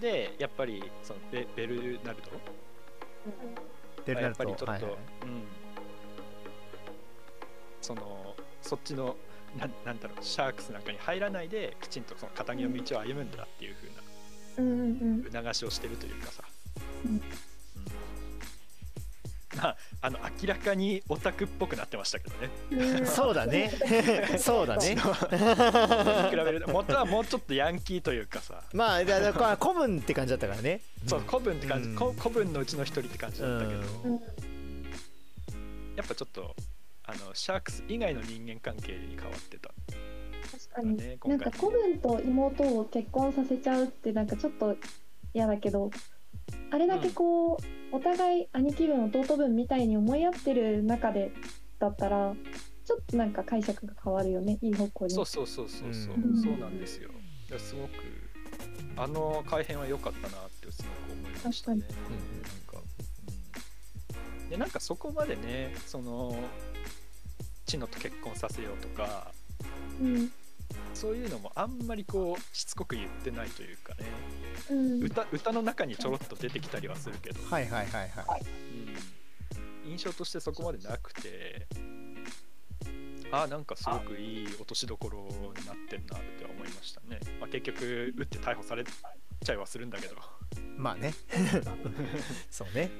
[0.00, 2.30] でやっぱりそのベベルナルド？
[4.04, 4.92] ベルナルトやっぱりちょっと、はいはい。
[4.92, 4.98] うん。
[7.80, 9.16] そのそっちの
[9.58, 13.92] なんなんだろうシャークスなんかに入らないできちんとその片木の道を歩むんだっていう風
[14.58, 16.42] うんうんな促しをしてるというかさ、
[17.06, 17.12] うん。
[17.12, 17.22] うん。
[19.56, 22.50] まああの明らかにオタクっぽくなってましたけどね。
[22.98, 23.06] うん。
[23.06, 23.70] そうだね。
[24.38, 24.96] そうだね。
[24.96, 33.80] 比べると元はもうちょっとヤンキーというかさまあだだから古文って感じだったからねそう古文って感じ、うんこ古文のうちの一人って感じだったけど、
[35.96, 36.54] やっぱちょっと
[37.12, 39.70] あのシャークス以外の人間関係に変わってた。
[40.50, 40.96] 確かに。
[40.96, 44.76] ねなんか子分と妹を結婚させちゃうってなんかちょっと
[45.34, 45.90] 嫌だけど
[46.70, 51.32] あれだけこう、お互い兄貴分弟分みたいに思い合ってる中で
[51.78, 52.34] だったら
[52.84, 55.12] ちょっとなんか解釈が変わるよねいい方向に。
[55.12, 56.42] そうそうそうそうそう、うん。
[56.42, 57.10] そうなんですよ。
[57.58, 57.92] すごく
[58.96, 61.82] あの改変は良かったなってすごく思いましたね。
[61.82, 62.88] 確なんか、
[64.42, 66.34] うん、でなんかそこまでねその
[67.66, 69.32] チノと結婚させようとか
[70.00, 70.32] うん。
[70.94, 74.06] そういうのもあんまりこうしつこく言ってないというかね。
[74.70, 75.02] うん。
[75.02, 78.42] 歌歌の中にちょろっと出てきたりはするけど、はいはいはいはい。
[79.84, 79.90] うん。
[79.90, 81.66] 印象としてそこまでなくて
[83.30, 85.18] あなんかすごくいい落としどころ
[85.58, 90.14] になってるなって思いましたね、まあ、結局撃って逮捕されちゃいはするんだけど、
[90.76, 91.14] まあね。
[92.50, 92.90] そうね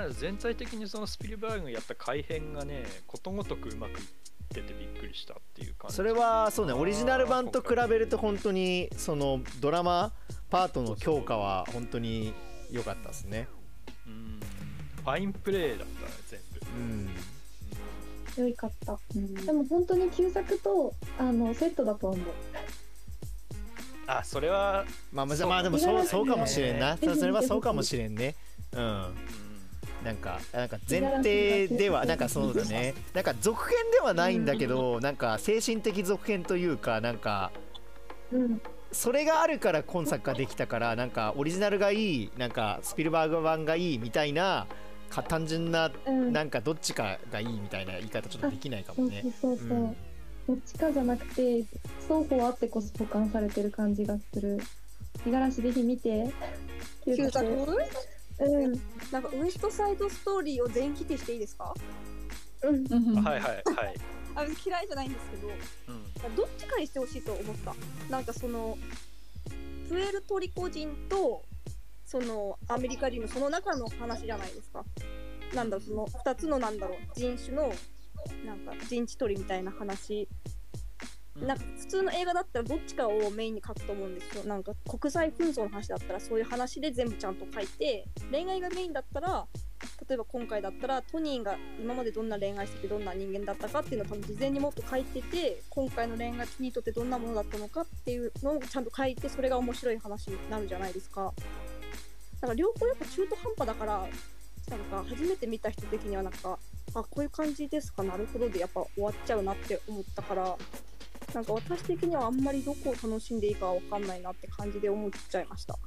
[0.00, 4.06] なので全体的にそのスピルバーグがやった改変がねことごとくうまくいっ
[4.48, 5.96] ててびっくりしたっていう感じ。
[5.96, 10.12] それはそうねオリジナル版と比べると本当にそのドラマ
[10.48, 12.32] パートの強化は本当に
[12.70, 13.46] 良かったですね。
[14.06, 14.40] うん。
[15.02, 18.44] ファインプレーだったね全部、うん。
[18.44, 18.98] 良いかった。
[19.14, 19.34] うん。
[19.34, 22.26] でも本当に旧作とあのセットだと思う。
[24.06, 26.96] あそれは、まあまあでもそうそうかもしれんな。
[26.96, 28.34] そそれはそうかもしれんね。
[28.72, 28.82] うん。
[28.82, 29.49] うん
[30.04, 32.94] なんかなんか前提ではなんかそうだね。
[33.14, 37.50] なんか続編ではないんだけどなんか精神的続編というかなんか
[38.32, 38.60] うん
[38.92, 44.66] それがあるから今作ができたからなんかオリジナルがいいなんかスピルバーグ版がいいみたいな
[45.10, 46.32] か単純なうん。
[46.32, 49.22] なんかどっちかがいいみたいな言い方ちょっとできないかもね。
[49.40, 49.80] そうそうそう、う。
[49.82, 49.96] ん。
[50.48, 51.64] どっちかじゃなくて
[52.00, 54.58] 双方あってこそ保管されてる感じがする。
[55.26, 56.32] 五十嵐ぜひ見て。
[57.04, 57.46] 旧作？
[58.40, 58.80] うん。
[59.10, 61.74] なんかウエストサイドストーリーを全否定していいですか？
[62.62, 62.86] うん。
[62.88, 63.22] うん。
[63.22, 63.62] はいはいはい、
[64.34, 65.48] あ嫌いじゃないんですけど
[66.28, 66.36] うん。
[66.36, 67.74] どっちかにしてほしいと思った。
[68.08, 68.78] なんかその
[69.88, 71.44] プエルトリコ人と
[72.06, 74.84] そのアメリカ人のその中の話じゃないですか。
[75.54, 77.72] なんだろうその2つのなんだろう人種の
[78.44, 80.59] なんか陣地取りみたいな話うん
[81.40, 84.44] なんか普通の映画だったらどっちかをメインに書くと思うんですよ。
[84.44, 89.46] なんか国際紛争の話だったらそういう話で全部ちゃんと書いて恋愛がメインだったら
[90.06, 101.32] 例えば今回だったらトニーが今までどんな恋愛しててどんな人間だったかっていうのを多分事前にもっと書いてて今回の恋愛トニーにとってどんなものだったのかっていうのをちゃんと書いてそれが面白い話になるじゃないですか。
[102.40, 104.08] だから両方やっぱ中途半端だから
[104.68, 106.58] なんか初めて見た人的にはなんか
[106.94, 108.02] あこういう感じですか？
[108.02, 110.56] なるほどでやっぱ終わっちゃうなって思ったから
[111.34, 115.78] なんか私的にはあんまりどこを楽しんでいいかわかんないなって感じで思っちゃいました。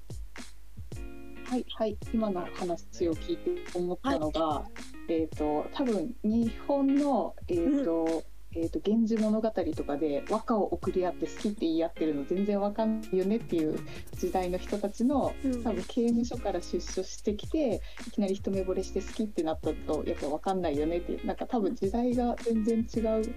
[1.46, 1.98] はいはい。
[2.14, 4.64] 今の話を聞いて思ったのが、
[5.08, 8.24] えっ、と多分日本のえっ、と、
[8.56, 13.78] えー、と源氏物語とかで和歌を送り合って好きって言い合ってるの全然わかんないよねっていう
[14.16, 15.64] 時代の人たちのうん。
[15.64, 23.36] 多分刑務所から出所してきていきなり一目惚れして好きってなったとやっぱわかんないよねっていうなんか多分時代が全然違う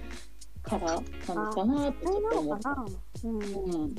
[0.66, 1.00] から
[1.34, 2.70] なのかなってちょっと思った。
[2.70, 2.86] な。
[3.24, 3.38] うん。
[3.38, 3.94] うん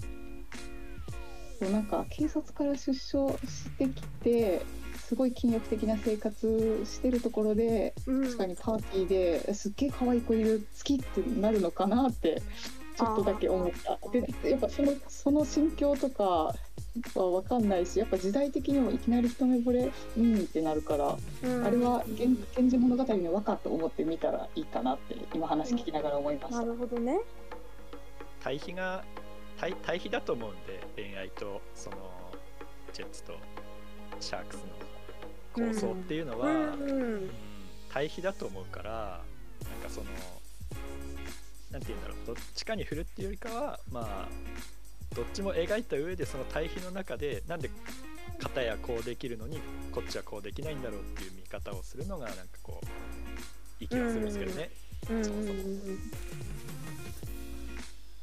[1.59, 4.61] そうなんか警察から出所してきて
[5.07, 12.41] すごい禁欲的な生活してるところでうん確かにパーティーですっげえ可愛い子いる好きってなるのかなって
[12.97, 16.55] ちょっとだけ思ったでやっぱそのその心境とかは
[17.13, 26.65] 分かんないしやっぱ時代的にもいきなり一目惚れうんってなるから、うんあれは「源源氏物語」の和歌と思って見たらいいかなって今話聞きながら思いましたな。
[26.65, 27.19] るほどね。
[28.41, 29.03] 対比が
[29.59, 31.97] 対対比だと思うんで恋愛とその
[32.93, 33.33] ジェッツと
[34.19, 34.59] シャークス
[35.55, 37.29] の構想っていうのは、うんうん
[37.89, 39.21] 対比だと思うから
[39.63, 40.07] なんかその
[41.71, 44.27] なんて言うんだろうどっちかに振るっていうよりかはまあ
[45.15, 47.69] どっちも描いた上でその対比の中でなんで
[48.39, 49.59] 片やこうできるのに
[49.91, 52.85] こっちはこうできないんだろうっていう見方をするのがなんかこう
[53.83, 54.69] いい気がするんですけどね。
[55.09, 55.41] うんそうそ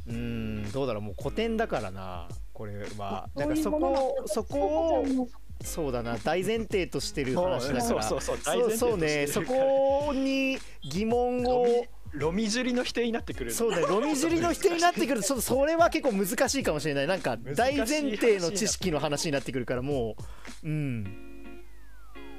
[0.07, 0.72] うん。
[0.72, 2.28] どうだろうもう古典だからな。
[2.52, 3.28] これは。
[3.35, 3.46] だ。
[3.46, 4.59] からそこそこ
[5.00, 5.28] を
[5.62, 6.18] そうだな。
[6.18, 7.83] 大前提としてる話だから。
[7.83, 9.26] そうそうそう大そう前提そうね。
[9.26, 17.07] そこに疑問をロミジュリの否定になってくるそうねロミジュリの否定になってくるとちょっとそれは結構難しいかもしれない。
[17.07, 20.16] なんか大前提の知識の話になってくるからも
[20.62, 20.68] う。
[20.68, 21.35] うん。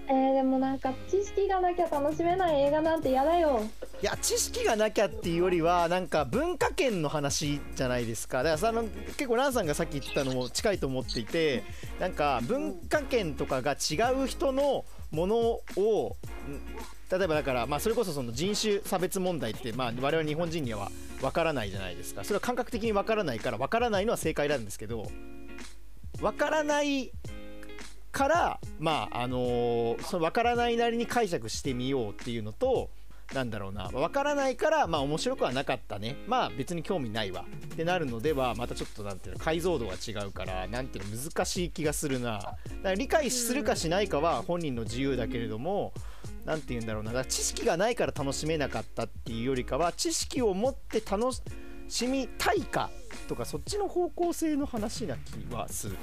[0.07, 3.63] えー、でもなんか知識がなきゃ楽しめない映画なんて嫌だよ。
[4.01, 8.43] いや知識がなきゃっていうよりはなんか文化圏の話じゃないですか。
[8.43, 11.63] だからその結構ランさんがさっき言ったのも近いと思っていて
[11.99, 15.35] なんか文化圏とかが違う人のもの
[15.75, 16.15] を
[16.47, 20.89] ん例えばだから、まあ、それこそその人種差別問題って、まあ、我々日本人には
[21.21, 22.23] 分からないじゃないですか。
[22.23, 25.07] それは感覚的に分からないから分からないのは正解なんですけど
[26.19, 27.11] 分からない
[28.11, 32.89] からまああのーその分からないなりに解釈してみようっていうのと
[33.33, 33.89] なんだろうな。
[33.89, 36.15] 分からないからまあ面白くはなかったね。
[36.27, 42.33] まあ別に興味ないわってなるのではまたちょっとなんていうの解像度が違うからなんていうの難しい気がするな。
[42.33, 46.14] だから理解するかしないかは本人の自由だけれどもなん
[46.57, 47.11] て言うんだろうな。
[47.11, 51.31] だから知識がないから楽しめなかったっていうよりかは知識を持って楽
[51.87, 52.89] しみたいか
[53.27, 55.97] とかそっちの方向性の話な気はするね。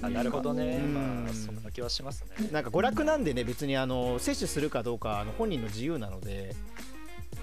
[0.00, 0.94] ななるほどねうん。
[1.24, 6.54] まあそんな気はしますねなんか娯楽なんでね別にあの摂取するかどうかはあの本人の自由なので。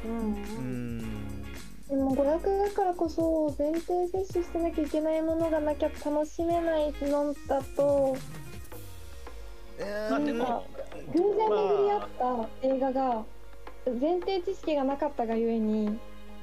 [0.05, 0.33] うん。
[0.33, 1.43] うーん。
[1.87, 8.17] でも娯楽だからこそ前提摂取してなきゃいけないものがなきゃ楽しめないのだと
[9.79, 13.23] 偶然巡り合った映画が
[14.01, 15.99] 前提知識がなかったがゆえに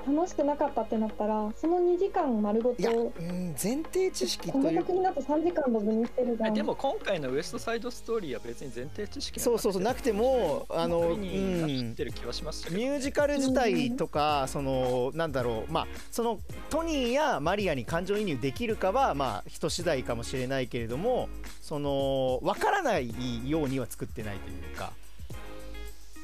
[0.06, 4.78] 楽しくなかったってなったらその2時間丸ごいや、とうん、前提知識ことのいう。
[4.78, 6.54] 作品だと3時間ドブにしてるじゃん。
[6.54, 11.94] でも今回のウエストサイドストーリーは別に前提知識そうそうそうなくてもあの、うん。
[11.94, 16.40] てる気はしましたけどミュージカル自体とか、そのなんだろうまあその
[16.70, 21.28] トニーやマリアに感情移入できるかはまあ人次第かもしれないけれども
[21.60, 24.92] その分からないようには作ってないというか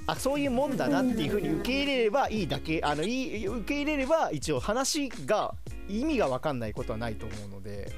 [0.06, 5.54] あそういうもんだなっていうふうに受け入れればいいだけあのいい受け入れれば一応話が
[5.88, 7.90] 意味が分かんないことはないと思うので。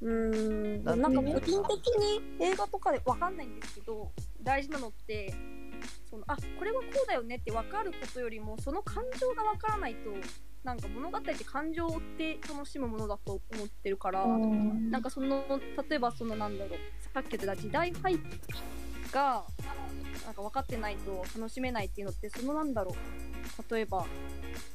[0.00, 0.84] うん。
[0.84, 1.08] なな。
[1.08, 4.10] んか個人的に映画とかでわかんないんですけど
[4.42, 5.32] 大事なのって
[6.10, 10.10] そのあこれはこうだよねって分かることよりもその感情が分からないと
[10.64, 14.90] なんか物語って感情を追って楽しむものだと思ってるから、うん。
[14.90, 15.44] なんかその
[15.88, 16.78] 例えばそのなんだろう
[17.14, 18.18] さっき言ってた時代背景
[19.12, 19.44] が
[20.24, 22.94] なんか分かってないと楽しめないっていうのってそのなんだろう。
[23.70, 24.06] 例えば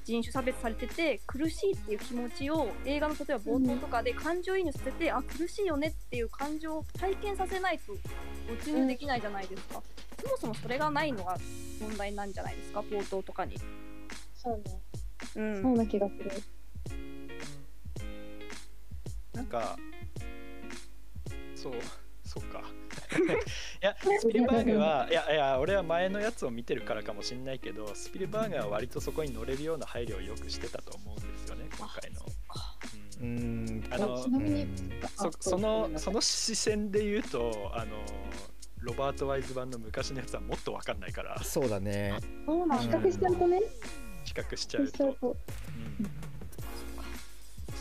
[0.05, 7.93] 人種差別されてて苦しいっていう気持ちを映画の例えば冒頭とかで感情移入させて、あ苦しいよねっていう感情を体験させないと
[8.49, 9.81] 没入できないじゃないですか、
[10.21, 11.37] そもそもそれがないのが
[11.81, 13.57] 問題なんじゃないですか冒頭とかに。
[14.35, 14.81] そうね。
[15.35, 15.61] うん。
[15.61, 16.31] そうな気がする。
[19.33, 19.77] なんか
[21.55, 21.73] そう
[22.25, 22.59] そうか。
[22.59, 22.63] い
[23.81, 32.21] やスピルバーグはいやいや俺は前のやつを見てるからかもしれないけどスピルバーグは割とそこに乗れるような配慮をよくしてたと思うんですよね今回の。
[33.19, 33.65] ううん。
[33.79, 34.17] んあの
[35.97, 37.97] その視線で言うとあの
[38.79, 41.41] ロバート・ワイズ版の昔のやつはもっと分かんないから。
[41.43, 42.19] そうだね。
[42.45, 42.99] そうなんだ。
[42.99, 43.61] 比較しちゃうとね。
[44.23, 45.17] 比較しち比ゃうと。
[45.21, 46.27] うん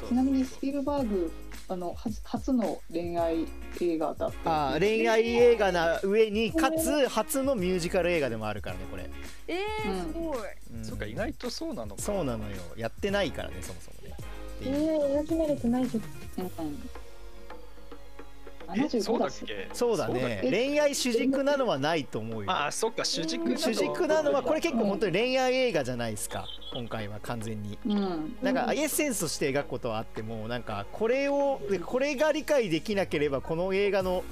[0.08, 1.32] ちなみにスピルバーグ
[1.68, 3.46] あの初初の恋愛
[3.80, 9.10] 映画だったあー恋愛映画な上にかつ初のミュージカル映画でもあるからねこれ、
[9.48, 10.12] えー、うん。
[10.12, 10.38] すごい、
[10.74, 10.84] うん。
[10.84, 12.02] そうか意外とそうなのか。
[12.02, 12.56] そうなのよ。
[12.76, 14.14] やってないからねそもそもね。
[14.62, 16.04] えー、描き慣れてないけど。
[16.38, 16.88] うん
[19.00, 19.68] そう75だっけ？
[19.72, 20.40] そうだっね。
[20.42, 20.50] け？
[20.50, 22.50] 恋愛主軸なのはないと思うよ。
[22.50, 26.46] ああそっか主軸なの主軸なのはこれ結構本当に恋愛映画じゃないですか？
[26.72, 27.78] 今回は完全に。
[27.86, 28.36] うん。
[28.42, 34.24] なんかエッセンスとして描くことはあってもなんかこれをでこれが理解できなければこの映画の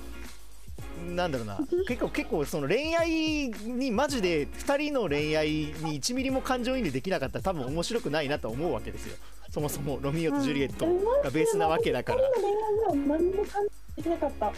[1.08, 1.58] なんだろうな。
[1.86, 9.16] 結構結構その恋愛にマジで2人の恋愛に1ミリも感情移入できなかったら多分面白くないなと思うわけですよ
[9.54, 10.84] そもそもロミオとジュリエット
[11.22, 12.18] がベースなわけだから。
[12.18, 13.62] 二人の恋愛は何も感
[13.96, 14.52] じできなかった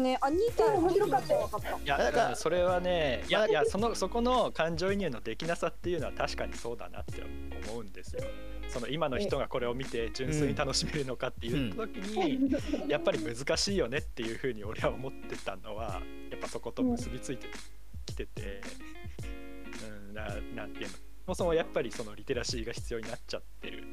[0.00, 1.50] ねあニータ面白かったよ。
[1.84, 7.24] いやなんかうんそれはねいまあやいやそのそこの感情移入のできなさっていうのは確かにそうだなって
[7.68, 8.22] 思うんですよ。
[8.68, 12.52] その今の人がこれを見て純粋に楽しめるのかっていう時に、
[12.88, 17.48] やっぱり難しいよねっていうふうに俺は思ってたのはやっぱそこと結びついて
[18.06, 18.62] きてて、
[20.08, 20.92] うん、ななんていうの？
[20.92, 23.84] そもそもやっぱりそのリテラシーが必要になっちゃってる。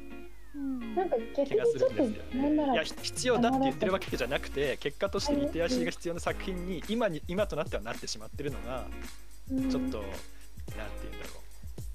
[0.96, 2.74] なんか逆気がすにちょっるんですよとなんならね。
[2.74, 8.86] いやひ必要だって言ってるわけじゃなくて結果としてリテラシーが必要な作品に今に今となってはなってしまってるのが
[9.48, 9.92] ちょっと、なんて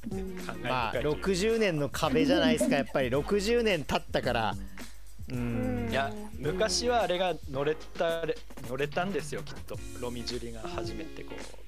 [0.10, 0.45] 言うんだろう。
[0.45, 1.30] 感慨まあ深いというか。
[1.30, 3.10] 60年の壁じゃないですかやっぱり。
[3.10, 4.56] 60年経ったから。
[5.30, 5.89] うん。
[5.91, 8.24] いや昔はあれが乗れた
[8.69, 9.78] 乗れたんですよきっと。
[10.00, 11.64] ロミジュリが初めてこう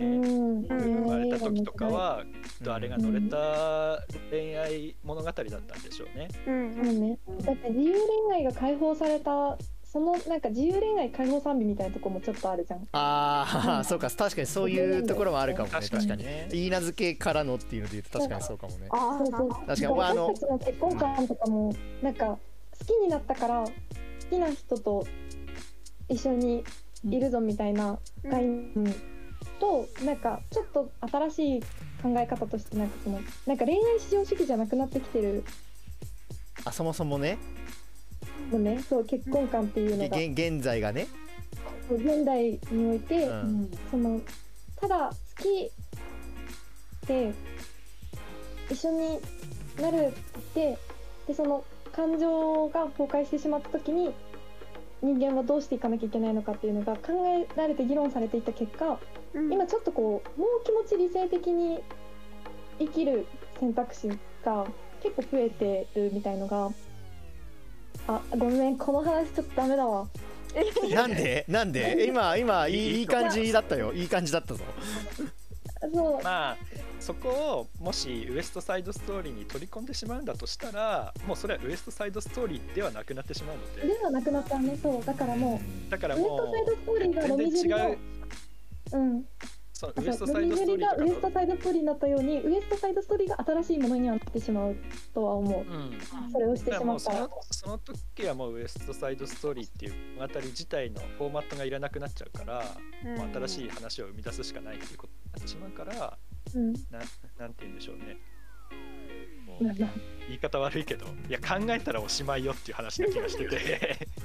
[0.00, 0.62] うねん。
[0.66, 6.28] 生まれた時とかはきっとあれが乗れた恋愛物語だったんでしょうね。
[6.46, 6.74] うん。
[6.74, 7.94] そうねだって自由
[8.28, 12.86] 恋愛が解放されたそのなんか自由恋愛解放賛美みたいなとこもちょっとあるじゃん。
[12.92, 14.08] ああそうか。
[14.08, 15.72] 確かにそういうところもあるかもね。
[15.72, 16.22] 確か確かに。
[16.22, 18.86] にね言い名付けからのっていうので言うと確かにそうかもね。
[18.90, 19.48] あそうそう。
[19.48, 19.86] 確かに。
[19.86, 22.38] 私たちの結婚観とかもなんか
[22.78, 23.72] 好きになったから好
[24.30, 25.06] きな人と
[26.08, 26.64] 一緒に
[27.04, 28.94] いるぞみたいな概念
[29.60, 31.60] となんかちょっと新しい
[32.02, 35.44] 考え方としてなんかそのなんか恋愛至上主義じゃなくなってきてる。
[36.64, 37.38] あそもそもね。
[38.52, 40.16] のねそう結婚観っていうのが。
[40.16, 41.06] げ現現在がね。
[41.90, 43.70] 現代において、うんうん。
[43.90, 44.20] その
[44.80, 45.70] ただ好き
[47.06, 47.32] で
[48.70, 49.20] 一緒に
[49.80, 50.12] なるっ
[50.54, 50.78] て
[51.26, 54.12] でその感情が崩壊してしまった時に
[55.02, 58.98] 人間はどうしていかなきゃいけないのかっていうのが考えられて議論されていった結果
[59.34, 59.52] うん。
[59.52, 61.80] 今ちょっとこうもう気持ち理性的に
[62.78, 63.26] 生きる
[63.58, 64.08] 選択肢
[64.44, 64.66] が
[65.02, 66.70] 結構増えてるみたいのが
[68.06, 70.06] あごめんこの話ちょっとダメだわ。
[70.92, 71.44] なんで？
[71.48, 72.06] なんで？
[72.08, 73.92] 今今いいいい感じだったよ。
[73.92, 74.64] いい感じだったぞ。
[75.92, 76.24] そう。
[76.24, 76.56] まあ
[76.98, 83.86] そこをもしウエストサイドストーリーに取り込んでしまうんだとしたらもうそれはウエストサイドストーリーではなくなってしまうので。
[83.86, 84.76] ではなくなったね。
[84.82, 85.04] そう。
[85.04, 87.98] だからもだからうウエスもトサイドストーリーが全然違う
[88.92, 89.24] うん。
[89.80, 94.76] そのあウエストサイドストーリーリがウエストサイドストーリーになったようにウエストサイドストーリーが新しいものにはなってしまう
[95.14, 95.60] とは思う。
[95.60, 95.98] うん。
[96.30, 97.12] それをしてしまった。
[97.12, 102.62] らのその時はもうウエストサイドストーリーっていう物語自体のフォーマットがいらなくなっちゃうから、
[103.16, 106.18] もう新しい話を生み出すしかないっていうことになってしまうから
[106.54, 106.72] うん。
[106.90, 106.98] な
[107.38, 108.18] なんて言うんでしょうね。
[109.46, 114.06] もう言い方悪いけどいや考えたらおしまいよっていう話な気がしてて。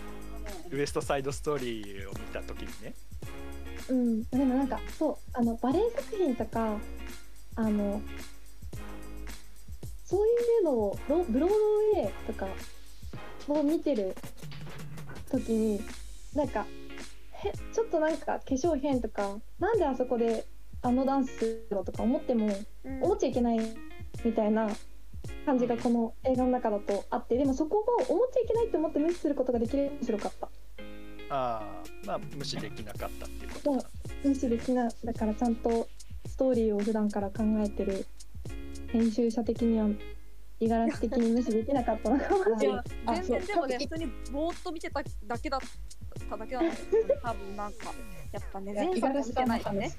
[0.71, 2.93] ウエストサイドストーリーを見た時にね
[3.89, 6.77] うん、でもなんかそうあのバレエ作品とか
[7.55, 8.01] あの
[10.03, 10.31] そうい
[10.61, 11.55] うのをロブロード
[12.01, 12.47] ウェイとか
[13.47, 14.15] を見てる
[15.31, 15.81] 時に
[16.33, 16.65] なんか
[17.31, 20.45] へちょっとなんか化粧変とかなんであそこで
[20.81, 22.47] あのダンスするのとか思っても
[22.83, 23.59] うん思っちゃいけない
[24.23, 24.69] みたいな
[25.45, 30.49] 感じがこの映画の中だとあってでもそこを思っちゃいけないって思って無視することができる面白かった。
[31.35, 33.85] ああまあ無視できなかったっていうこと
[34.23, 35.87] 無視できなだからちゃんと
[36.27, 38.05] ストーリーを普段から考えてる
[38.91, 39.87] 編集者的には
[40.59, 42.75] 五十嵐的に無視できなかったのかもしいれない。
[42.77, 45.59] やあそう全然でもね普通にぼーっと見てただけだっ
[46.29, 47.93] ただけなんですよね多分なんか
[48.31, 49.61] やっぱね前作見て五十嵐さんのない。
[49.61, 49.91] とね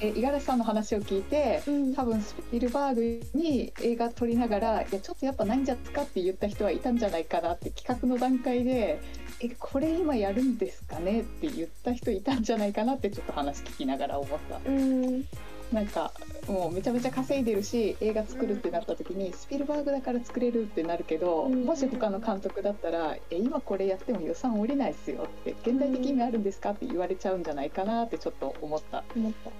[0.00, 1.94] 五十嵐さんの話を聞いてうん。
[1.94, 9.00] 多分スピルバーグに映画撮りながら「いやちょっとやっぱないんじゃっすか?」って言った人はいたんじゃないかなって企画の段階で
[9.40, 14.60] 「えこれ今やるんですかね?」って言った人いたんじゃないかなってちょっと話聞きながら思った。
[14.64, 15.24] うん
[15.72, 16.12] なんか
[16.48, 29.04] もうめちゃめちゃ稼いでるし映画作るってなった時にスピルバーグだから作れるってなるけど、うんもし他の監督だったら「え今これやっても予算下りないっすよ」って「現代的意味あるんですか?」って言われちゃうんじゃないかなってちょっと思った。
[29.14, 29.50] 思った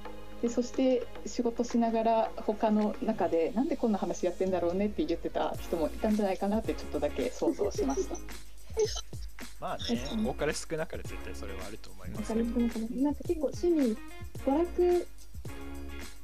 [0.43, 8.17] でそして仕事しながら他の中でなんでこんな話やってんだろうねって言ってた人もいたんじゃないかなってちょっとだけ想像しました。
[9.61, 13.97] まあね多かれ少なかれ絶対それはあると思いわますけどかりますなんか結構趣味
[14.45, 15.07] 娯楽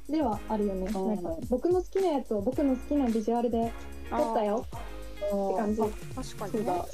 [0.09, 1.07] ではあるよね、うん。
[1.07, 3.71] なんか僕の好きなやつを僕の好きなビジュアルで
[4.09, 4.65] 撮ったよ。
[4.71, 4.79] っ
[5.19, 5.81] て感じ。
[5.81, 6.59] あ確かにね。
[6.59, 6.85] そうだ。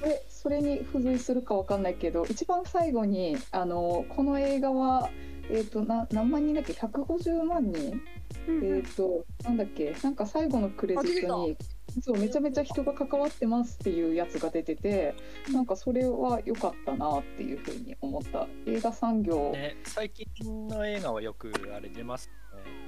[0.00, 5.08] それそれに付随するかわかんないけど一番最後にあのこの映画は、
[5.48, 8.00] えー、とな何万人だっけ？150万人、
[8.48, 8.76] うんうん。
[8.76, 9.94] えっ、となんだっけ？
[10.02, 11.56] なんか最後のクレジットに
[12.02, 15.14] そうめちゃめちゃ人が関わってますっていうやつが出てて
[15.52, 18.46] なんかそれは良かったなっていうふうに思った。
[18.66, 20.26] 映画産業、ね最近
[20.68, 22.30] の映画はよくあれ出ます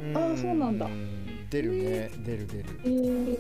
[0.01, 0.13] ね。
[0.15, 0.89] あーそうなんだ。
[1.51, 2.11] 出るね。
[2.25, 2.65] 出る出る。
[2.85, 3.39] えー。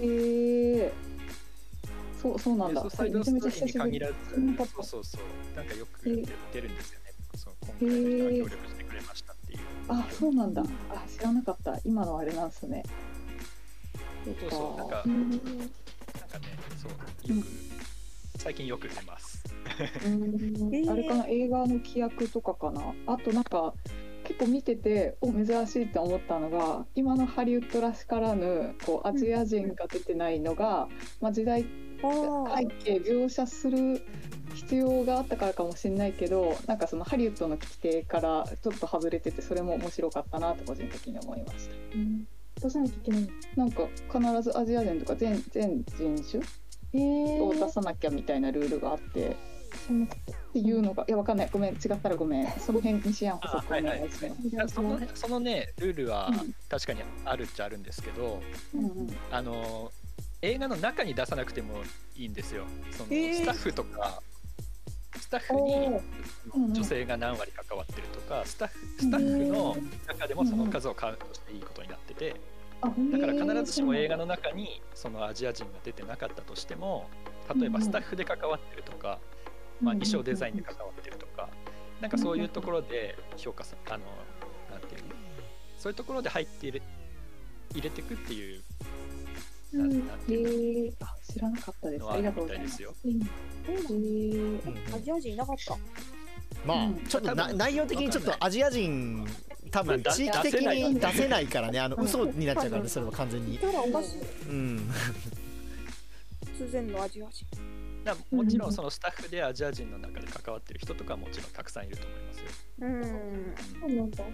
[0.82, 2.82] えー、そうそうなんだ。
[2.82, 5.56] ウエストサイドストーリーに限らず知らなかったそうそうそう。
[5.56, 6.14] なんかよくえー。
[6.14, 7.06] 言ってるんですよね。
[7.34, 9.58] そう今回協力してくれましたっていう。
[9.88, 10.62] あそうなんだ。
[10.90, 11.78] あ知らなかった。
[11.84, 12.82] 今のあれなんですね
[14.40, 14.78] そうそう。
[14.78, 15.30] なんかうん。
[15.30, 16.46] なんかね
[16.76, 17.36] そう。
[17.36, 17.46] よく
[18.38, 19.44] 最近よく出ます。
[20.04, 20.90] うん。
[20.90, 22.94] あれかな映画の規約とかかな。
[23.06, 23.74] あとなんか
[24.26, 30.88] 結構見ててお珍しいって思ったのが今のハリウッドらしからぬこうアジア人が出てないのが、
[31.20, 31.68] まあ、時代背
[32.84, 34.02] 景描写する
[34.54, 41.74] 必要があったからかもしれないけどなんかそのハリウッドの規定からちょっと外れててそれも面白かったなと個人的に思いました。
[41.94, 42.26] うん
[42.60, 43.20] どうしなきゃいけない。
[43.22, 46.42] のなんか必ずアジア人とか全全人種
[46.94, 49.36] えを出ー、さなきゃみたいなルールがあって、っっ
[50.52, 51.50] ていうのがいやわかんない。
[51.52, 52.46] ごめん違ったらごめん。
[52.58, 54.48] その辺西山補足お願いします。
[54.48, 56.54] いやそのそのねルールはうん。
[56.68, 58.40] 確かにあるっちゃあるんですけど、
[58.74, 59.16] うんうん。
[59.30, 59.92] あの
[60.42, 61.82] 映画の中に出さなくても
[62.16, 62.64] いいんですよ。
[62.92, 63.34] その、えー。
[63.34, 64.22] スタッフとか
[65.18, 72.36] スタッフに女性が何割関わってるとかスタッフスタッフの中でもその数をカウントしていいことになってて
[72.82, 77.08] あだから必ずしも映画のの中にそのアジア人が出てなかったとしても
[77.58, 79.18] 例えばスタッフで関わってるとか、
[79.80, 81.48] まあ、衣装デザインで関わってるとか
[82.00, 83.98] なんかそういうところで評価さあの
[84.70, 85.14] なんていうの
[85.78, 86.82] そういうところで入って入れ
[87.72, 88.84] 入れていくっていうた
[89.76, 90.14] なんうんな
[91.00, 92.04] あ知らなかったです。
[92.08, 92.82] ありがとうございます。
[94.94, 95.76] アジア人いなかった。
[96.64, 96.96] まあうん。
[97.06, 99.26] ちょっとな内容的にちょっとアジア人
[99.70, 101.80] 多分まあ地域的に出出せないからね。
[101.80, 102.04] あのうん。
[102.04, 103.58] 嘘になっちゃうからねそれは完全に。
[103.58, 104.90] うん。
[106.58, 107.46] 突然のアジア人。
[108.04, 112.44] なもちろんそのスタッフでアジア人の中で関わってる人とかはもちろんたくさんいると思いますよ。
[112.80, 113.02] うん。
[113.80, 114.24] そうなんだ。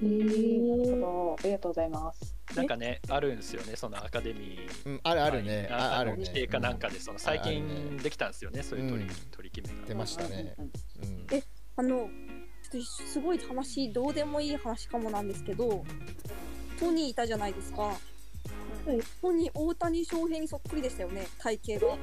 [0.00, 1.36] えー、なるほど。
[1.40, 2.36] ありがとうございます。
[2.54, 4.88] なんかね、あるんですよね、そのアカデミー。
[4.88, 5.68] うんあるあるね。
[5.70, 6.24] あああるね。
[6.24, 9.88] 規定かなんかで、その最近できたんですよね、そういう取り,、うん取り決めが。
[9.88, 10.54] 出ましたね。
[10.58, 10.64] うん。
[11.04, 11.26] うん。
[11.76, 12.08] あの
[12.70, 15.84] ちょっとすごい話どうでもいい話かもなんですけど
[16.78, 19.00] トニーいたじゃないですか、い。
[19.22, 21.98] トニー大谷翔平にそっくりでしたよね体型が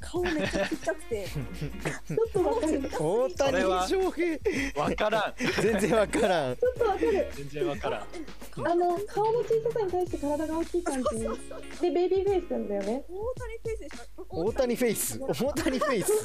[0.00, 2.88] 顔めっちゃちっちゃくてちょっとわかる。
[2.88, 7.26] ち ょ大谷翔平わからん、全然わからんっとわかる。
[7.34, 8.02] 全然わからん。
[8.66, 11.18] あの顔の小ささに対して体が大きい感じ。
[11.80, 13.04] でベイビーフェイスなんだよね。
[14.28, 16.20] 大谷フェイス大谷フェイス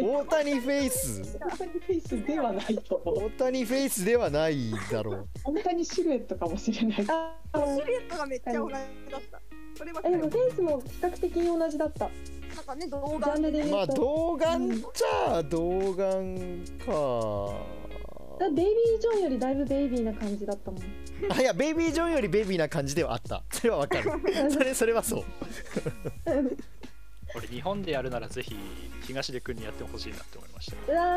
[0.00, 3.02] 大谷フェイス大谷フェイスではないと。
[3.04, 6.92] 大谷フェイスではないだろう大谷シルエットかもしれない。
[6.94, 8.78] シルエットがめっちゃ同じだ
[9.18, 9.40] った
[9.76, 12.10] そればっかりえでもフェイスも比較的に同じだった。
[12.66, 13.34] かね動ジャ画。
[13.36, 13.76] ンルで言うと。
[13.76, 17.76] まあ童顔じゃあ童顔か。
[18.38, 20.82] だベイビージョンよりだいぶベイビーな感じだったもん。
[21.30, 23.42] あいやベイビー・ジョンよりベイビーな感じではあった。
[23.50, 24.10] それはわかる。
[24.50, 25.24] そ れそれはそう。
[27.34, 28.56] 俺、日本でやるならぜひ
[29.06, 30.92] 東出君にやってほしいなって思いました。
[30.92, 31.16] うわ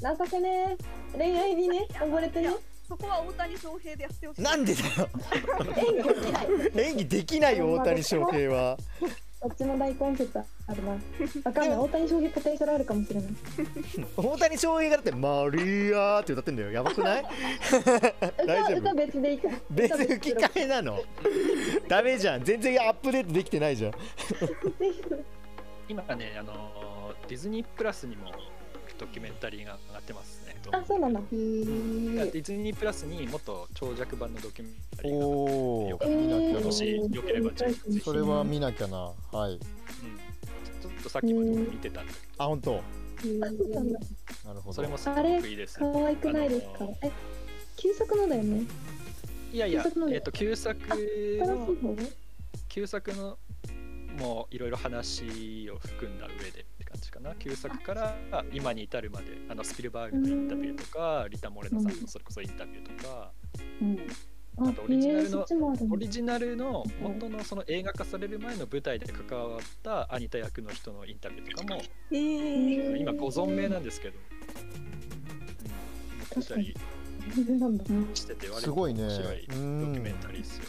[0.00, 2.50] ー、情けねー恋愛にね溺れてね
[2.86, 4.42] そこは大谷翔平でやってほしい。
[4.42, 5.08] なんでだよ。
[5.76, 6.48] 演技できない。
[6.88, 8.78] 演技できないよ大谷翔平は
[9.40, 10.90] どっちも大根説あるな。
[11.44, 11.78] わかんない。
[11.78, 13.30] 大谷翔平ポテンシャルあるかもしれない。
[14.16, 16.72] 大谷翔平がだって「マリア」って歌ってんだよ。
[16.72, 17.24] やばくない？
[18.46, 18.78] 大丈夫？
[18.78, 20.98] 歌歌別でいいから別吹き替えなの。
[21.86, 22.44] ダメじゃん。
[22.44, 23.92] 全然アップデートできてないじゃん。
[25.88, 28.30] 今ね、あのディズニープラスにも
[28.98, 30.56] ドキュメンタリーが上がってますね。
[30.72, 31.20] あそうなんだ。
[31.30, 37.50] ディズニープラスにもっと長尺版のドキュメンタリーが上がっておおよかった見なきゃもなしよければ
[38.04, 38.96] それは見なきゃな。
[38.98, 39.52] はい。
[39.52, 39.58] うん。
[39.58, 42.82] ちょっとさっきまで見てたんだけあ本当。
[43.40, 44.72] なるほど。
[44.72, 45.78] それもすごくいいです。
[45.78, 46.84] 可愛くないですか？
[47.02, 47.10] え
[47.76, 48.62] 旧作のだよね？
[49.52, 51.96] いやいや旧作の、えっと旧作新しいの方？
[52.68, 53.38] 旧作の
[54.18, 57.34] もういろいろ話を含んだ上でって感じかな。
[57.36, 58.16] 旧作から
[58.52, 63.32] 今に至るまで、あのスピルバーグのインタビューとか、リタ・モレノさんのそれこそインタビューとか、
[63.82, 63.98] うん。
[64.60, 71.80] ああとオリジナルのへーオリジナルの元のその映画化される前の舞台で関わったアニタ役の人のインタビューとかも
[72.10, 74.18] えー、今ご存命なんですけど、
[76.34, 76.60] うん、確か
[78.14, 79.02] してて割とすごいね。
[79.04, 80.64] 面白いドキうんュメンタリーですよ。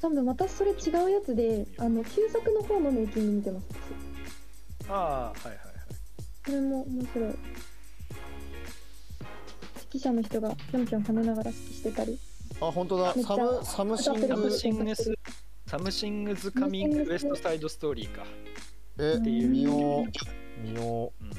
[0.00, 0.74] 多分私それ違
[1.04, 3.66] うやつであの旧作の方のメイキング見てます
[4.06, 4.11] うん
[4.88, 5.56] ああはいはいはい。
[6.44, 7.34] それも面白い。
[9.92, 12.18] 指揮者の人がぴょんぴょん跳ねながら指揮してたり。
[12.60, 13.14] あ本当だ。
[13.14, 15.14] サムサムシングシングス
[15.66, 18.24] サムシングズカミングウエストサイドストーリーか。
[18.98, 19.48] えっていう。
[19.48, 20.60] 見よう。
[20.60, 21.24] 見よう。
[21.24, 21.30] ん、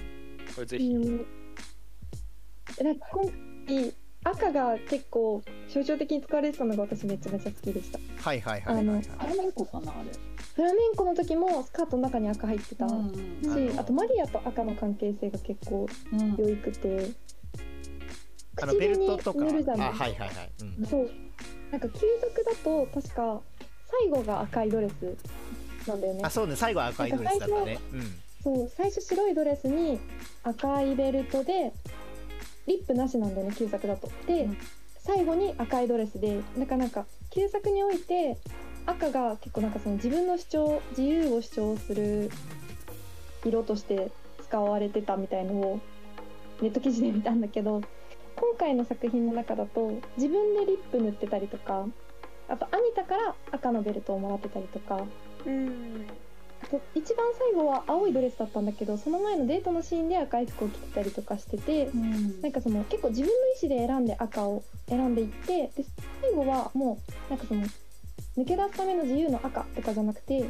[0.56, 0.94] これぜひ。
[0.94, 3.32] なんか今
[3.68, 8.00] 回赤が結構象徴的に使われてたのが私めちゃめちゃ好きでした。
[8.00, 9.04] うはいはいはいはいはい。
[9.20, 10.33] あれ何個かなあれ。
[10.56, 17.12] フラメンコの時もスカートの中に赤入ってたし、あのあとマリアと赤の関係性が結構うん良くて。
[18.62, 19.46] あのベルトとか。
[19.46, 20.52] 唇に塗るじゃないあはいはいはい。
[20.80, 20.86] うん。
[20.86, 21.10] そう。
[21.72, 23.42] なんか旧作だと確か
[24.02, 25.18] 最後が赤いドレス
[25.88, 26.20] なんだよね。
[26.24, 26.56] あそうね。
[26.56, 27.80] 最後は赤いドレスだったね。
[27.92, 28.02] うん。
[28.44, 30.00] そう最初白いドレスに
[30.44, 31.74] 赤いベルトで
[32.68, 34.12] リップなしなんだよね旧作だと。
[34.28, 34.58] で、うん
[35.06, 38.38] 最後に赤いドレスでなんかなんか旧作において
[38.86, 42.30] 赤が結構なんかその自分の主張自由を主張する
[43.46, 44.12] 色として
[44.48, 45.80] 使われてたみたいのを
[46.62, 47.82] ネット記事で見たんだけど
[48.36, 51.86] 今回の作品の中だと自分でリップ塗ってたりとか
[52.50, 55.04] あとアニタから赤のベルトをもらってたりとか
[55.46, 56.06] うん。
[56.62, 62.42] あと一番最後は青いドレスだったんだけどその前のデートのシーンで赤い服を着てたりとかしててうん。
[62.42, 65.86] なんかその結構自分の意思で選んで赤を選んでいってで
[66.22, 67.64] 最後はもうなんかその
[68.38, 70.46] 抜け出すための自由の赤とかじゃなくて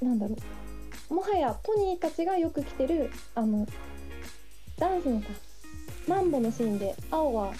[0.00, 0.36] なんだろ
[1.10, 1.14] う。
[1.14, 3.66] もはやトニーたちがよく着てるあの
[4.78, 5.26] ダンスのさ
[6.08, 7.52] マンボのシーンで青は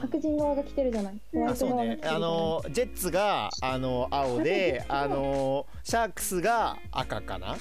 [0.00, 1.20] 白人側が着てるじゃない。
[1.32, 2.16] ホワイトあそうね側が着てるじゃない。
[2.16, 7.56] あのジェッツがあの青で あのシャークスが赤かな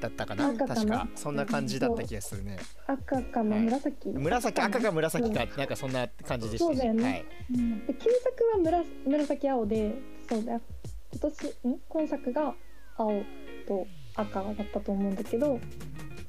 [0.00, 1.08] だったかな確か。
[1.14, 2.58] そんな感じだった気がするね。
[2.86, 3.56] 赤かな？
[3.56, 3.64] はい。
[3.64, 4.08] 紫？
[4.10, 5.46] 紫赤か紫か。
[5.56, 7.02] なんかそんな感じでしたそうだよね。
[7.04, 7.24] はい。
[7.54, 7.86] うん。
[7.86, 9.94] で旧作は紫紫青で
[10.28, 11.80] そうだ今年ん？
[11.88, 12.54] 今作が
[12.96, 13.22] 青
[13.66, 15.60] と赤だったと思うんだけど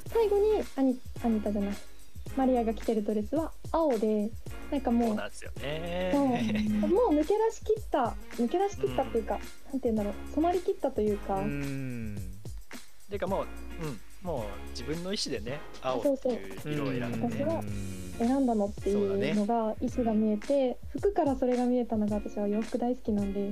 [0.07, 1.73] 最後にアニアニタじゃない。
[2.37, 4.29] マリアが着てるドレスは青で
[4.69, 6.11] なんかもうそうなんですよね。
[6.13, 6.23] そう。
[6.25, 6.35] も
[7.11, 10.13] う抜け出し切った抜け出し切ったっていうか、なんて言うんだろう。
[10.35, 12.38] 染まりきったというか、うん
[13.09, 13.45] ていうかもう、
[13.83, 17.35] うん、もう自分の意思でね青っていう色を選んで。
[17.35, 17.63] ね私は
[18.19, 23.51] 選んだのっていうのが意思が見えて、服からそれが見えたのが私は洋服大好きなんで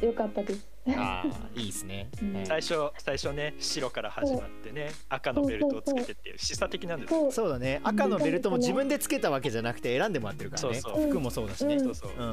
[0.00, 0.66] よかったです。
[0.86, 2.34] ああいいですね、うん。
[2.34, 2.46] はい。
[2.46, 7.20] 最初最初ね白から始まってね赤のベルトをつけてっていう示唆的なんですよ。
[7.20, 7.80] そうそうだね。
[7.84, 10.80] 赤のベルトも自分でつけたわけじゃなくて選んでもらってるからね。
[10.80, 11.08] そうそう。
[11.08, 11.84] 服もそうだしね、うん。
[11.84, 12.10] そうそう。
[12.18, 12.32] うん。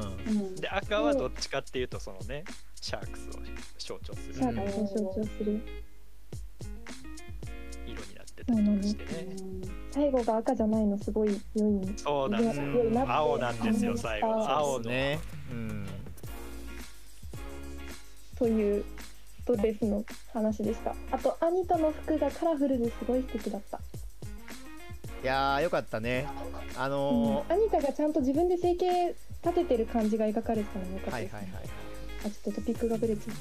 [0.52, 0.56] ん。
[0.56, 2.44] で赤はどっちかっていうとそのね
[2.80, 3.32] シャークスを
[3.78, 4.34] 象徴する。
[4.34, 5.60] シャークを象徴する。
[8.46, 9.72] 色になってたりとかしてね。
[9.92, 11.94] 最後が赤じゃないのすごい良い。
[11.96, 12.58] そうなんです。
[12.58, 13.12] よ良いなって。
[13.12, 14.28] 青なんですよ最後。
[14.28, 15.18] 青ね
[15.50, 15.86] うん。
[18.38, 18.84] という
[19.46, 20.94] ドレスの話でした。
[21.10, 23.78] あとアニタの服がカラフルですごい素敵だった。
[25.22, 26.26] いやーよかったね。
[26.76, 27.54] あのうん。
[27.54, 29.14] アニタがちゃんと自分で整形
[29.44, 31.62] 立ててる感じが描かれてたのが良かー、ったです、はいはいはい
[32.24, 33.36] あちょっとトピックがブレちゃう。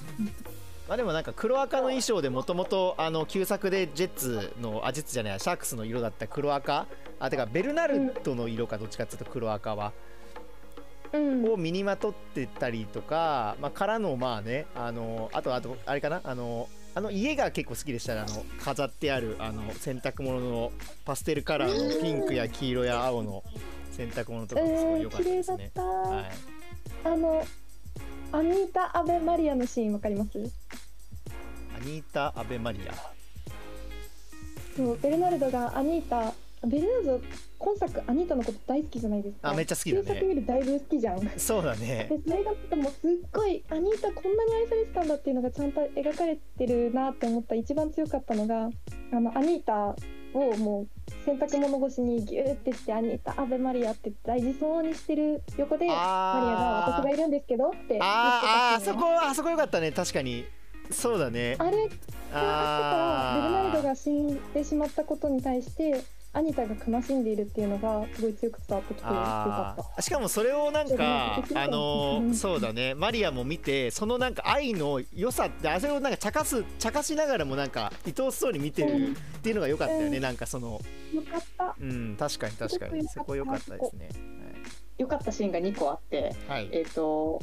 [0.91, 6.85] まあでもなんか黒赤の衣装でもともとあの旧作でジェッツのあジェッツじゃないシャークスの色だった黒赤。
[7.17, 9.93] あてかベルナルドの色かどっちかっていうと黒赤は、
[11.13, 11.49] うん。
[11.49, 20.73] を身にまとってたりとか、まあ、からのまあねあのあとあとあれかなあのあの家が結構好きでしたねあの飾ってあるあの洗濯物の
[21.05, 23.45] パステルカラーのピンクや黄色や青の
[23.91, 26.25] 洗濯物とかもすごい良かったですね、は
[27.05, 27.45] い、あの
[28.33, 30.39] アニータ・アベ・マリアのシーンわかります？
[31.75, 32.93] アニータ・アベマリア。
[34.75, 36.33] そうベルナルドがアニータ
[36.65, 37.21] ベルナルド
[37.57, 39.49] 今作アニータのこと大好きじゃないですか。
[39.49, 40.03] あめっちゃ好きだね。
[40.07, 41.19] 旧作見るだいぶ好きじゃん。
[41.19, 42.09] でそうだね。
[42.25, 48.69] それがもうすっごいアニータこんなに愛されてたんだっていうのがちゃんと描かれてるなって思った一番強かったのが
[49.11, 49.93] あのアニータ
[50.33, 60.45] をもう洗濯物越しにギューってしてアニータ・アベ・マリアって大事そうにしてる横でマリアが私がいるんですけどって言ってたあーあーそこあそこよかったね確かに。
[60.89, 61.55] そうだね。
[61.57, 61.91] あれがあって
[62.33, 66.01] からベルナルドあが死んでしまったことに対して
[66.33, 72.33] アニタが悲しんでいるっていうのがすごい強く伝わってきてよかあっーしかもそれをなんかあのうん。
[72.33, 72.95] そうだね。
[72.95, 80.17] マリアも見てそのなんか愛の良さってあそれをなんか茶化す茶化しながらもなんか愛おしそうに見てるっていうのが良かったよね。
[80.17, 80.23] うん。
[80.23, 80.79] なんかその
[81.11, 81.75] たよかった。
[81.77, 83.07] うん確かに確かに。
[83.09, 84.09] そこ良かったですね。
[84.97, 87.41] 良かったシーンが2個あって、はい、はいえっ、と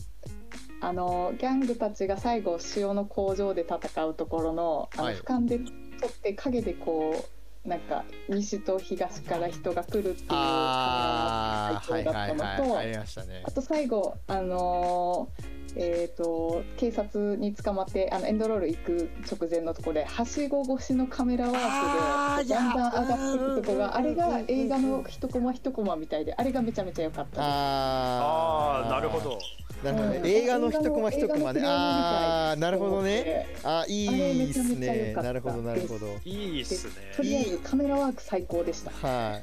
[0.81, 5.17] あのギャングたちが最後塩の工場で戦うところのあのはい。
[5.17, 5.59] 俯瞰で
[6.01, 7.38] 撮って影でこう
[7.69, 27.41] なんか西と東から人が来るっていうあ最高だったのとはいあと最後あのーえー、と警察に捕まってあのエンドロール行く直前のところではしご越しのカメラワークでだんだん上がっていくとこうんがあれが映画の一コマ一コマみたいであれがめちゃめちゃ良かったです。
[27.41, 29.39] ああなるほど
[29.83, 30.27] なるほどねうん。
[30.27, 31.65] 映画の一コマ一コマね映画のフレームみたい。
[31.65, 33.47] ああなるほどね。
[33.65, 35.29] あいいっすめちゃめちゃ良ねかった。
[35.29, 36.07] なるほどなるほど。
[36.25, 36.93] いいっすね。
[37.17, 38.91] とりあえずカメラワーク最高でした。
[38.91, 39.43] はい。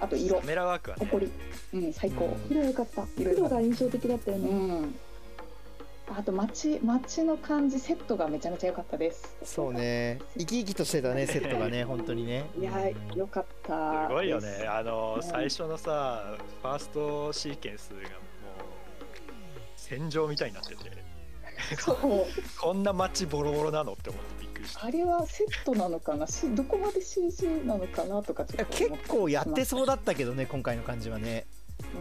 [0.00, 0.40] あと色。
[0.40, 1.06] カ、メラワークはね。
[1.06, 1.32] 誇り、
[1.80, 2.26] うん最高。
[2.26, 2.56] うん。
[2.56, 3.06] 色良かった。
[3.16, 4.94] 黒が印象的だったようね、ん。
[6.16, 9.36] あと街街の感じセットがめちゃめちゃ良かったです。
[9.42, 10.18] そうね。
[10.38, 12.44] 生き生きとしてたね セットがね本当にね。
[12.58, 13.18] いやうん。
[13.18, 14.08] 良かった。
[14.08, 14.66] すごいよね。
[14.68, 15.22] あのうん。
[15.22, 18.08] 最初のさファーストシーケンスがもう
[19.84, 20.76] 戦場みたいになってて。
[22.60, 24.86] こんな街ボロボロなのって思ってびっくりした。
[24.86, 26.26] あれはセットなのかな？
[26.26, 31.46] しどこまで CG なのかなとかちょっと結構やってそうだったけどね今回の感じはね。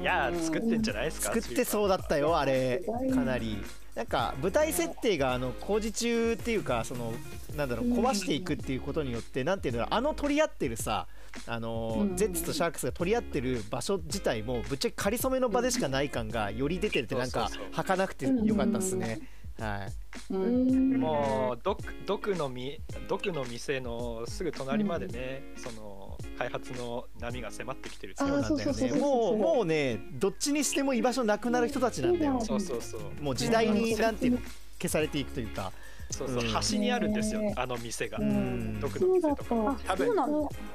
[0.01, 2.83] いやー作ってんじゃゃないですか作ってそうだったよあれ。
[2.87, 3.63] うんかなり
[3.95, 7.13] なんか舞台設定があの工事中っていうかその
[7.55, 11.07] なんだろう壊していくっていうことによってなんていうのあの取り合ってるさ
[11.47, 12.17] あのうん。
[12.17, 17.63] ゼッツとシャークスが取り合ってる場所自体もぶっちゃけ仮初めの場でしかない感がより出てるってなんかそうそう。
[17.65, 19.19] そう儚くてよかったっすね。
[19.59, 19.87] は
[20.29, 20.99] いうん。
[20.99, 26.02] もうドクドクのみドクの店のすぐ隣までね、その
[26.37, 28.15] 開発の波が迫ってきてる。
[28.17, 28.63] そうなんだよね。
[28.63, 32.39] そうそうそうそうもうもうねどっちにしても居場所なくなる人たちなんだよ。
[32.41, 33.01] そうそうそう。
[33.21, 34.37] もう時代にうんなんていうの
[34.81, 35.71] 消されていくというか。
[36.11, 36.47] そうそう、うん。
[36.49, 38.79] 端にあるんですよねあの店が、うん。
[38.79, 40.15] ドクの店とかそうだっあ多分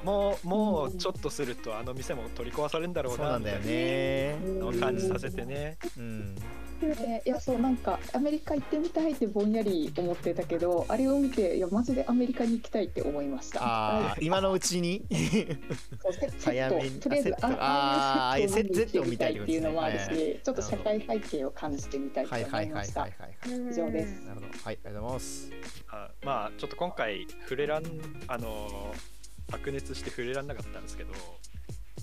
[0.03, 0.97] もうもう。
[0.97, 3.51] ちょっとするとあの店も取り壊されるんだろそううなんだ。
[3.51, 6.35] よなみたいねなのを感じさせてねうん
[6.87, 13.63] ねいやそうなんかアメリカ行ってみたいってぼんやり思ってたけどあれを見ていやマジでアメリカに行きたいって思いました。
[13.63, 15.05] ああ今のうちに？
[16.43, 23.01] 早めにとりあえずああいうセットを見たいっていうのもあるはいしちょっと社会背景を感じてみたいとはい思はいました。
[23.01, 23.13] はい。
[23.69, 24.25] 以上です。
[24.25, 25.51] なるほどはいありがとうございます
[25.89, 27.83] あまあちょっと今回触れらん
[28.27, 28.93] あの
[29.51, 31.13] 白熱して触れらんなかったんですけど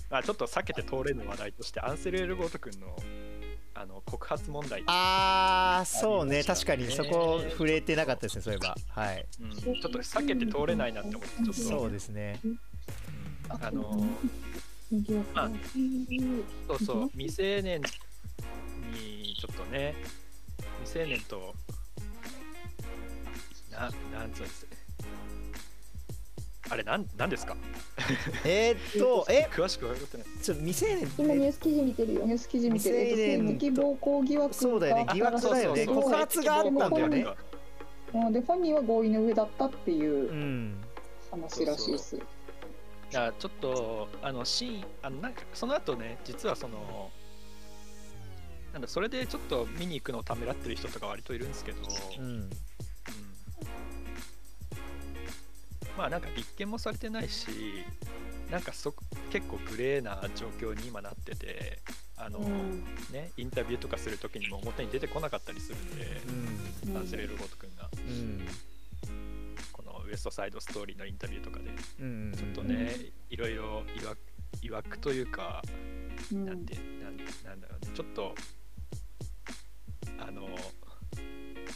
[0.09, 2.95] まあ、ちょっと避けて通れぬ話題としてアンセル・エルゴート君の
[3.79, 6.43] あの告発問題、ああそうね。
[6.43, 8.75] 確かにそこ触れてなかったですねそういえば。
[8.89, 9.25] はい。
[9.39, 9.51] うん。
[9.51, 11.53] ちょっと避けて通れないなって思ってちょっと。
[11.53, 12.39] そうですね。
[12.43, 12.59] うん。
[13.49, 14.03] あの
[15.33, 15.51] まあ
[16.67, 17.81] そうそう未成年
[18.93, 19.95] にちょっとね
[20.83, 21.53] 未成年と
[23.71, 24.65] ななんつうんです
[26.69, 27.55] あれなんなんですか？
[28.45, 30.27] えーっと え詳しく分かってない。
[30.41, 32.23] ちょ未成年今ニュース記事見てるよ。
[32.25, 35.05] ニュース記事見てる、えっと、未成年性的暴行疑惑がそうだよね。
[35.13, 35.61] 疑惑だよね。
[35.61, 35.95] そうそうそう。
[36.03, 37.25] 告発があったんだよね。
[38.13, 40.81] うんで本人は合意の上だったっていううん。
[41.29, 42.17] 話らしいです。
[42.17, 47.09] だからちょっとあのシーンあのなんかその後ね実はその
[48.73, 51.79] なんだそれでちょっと見に行くのをためらってる人とか割といるんですけど、
[52.19, 52.49] うん
[55.97, 57.47] まあなんか立件もされてないし
[58.51, 58.93] なんかそ
[59.31, 61.79] 結構グレーな状況に今なってて
[62.17, 62.83] あの、うん。
[63.11, 66.21] ねインタビューとかするときにも表に出てこなかったりするんで、
[66.87, 66.97] うん。
[66.97, 67.89] アンセレル・ゴート君が。
[67.95, 68.47] うん。
[69.71, 71.69] このウエストサイドストーリーのインタビューとかで
[72.01, 72.33] うん。
[72.35, 72.95] ちょっとね、
[73.29, 74.15] いろいろいわ
[74.61, 75.61] いわくというか、
[76.31, 76.45] うん。
[76.45, 77.91] なんてなんなんだろうね。
[77.93, 78.33] ちょっと
[80.19, 80.47] あの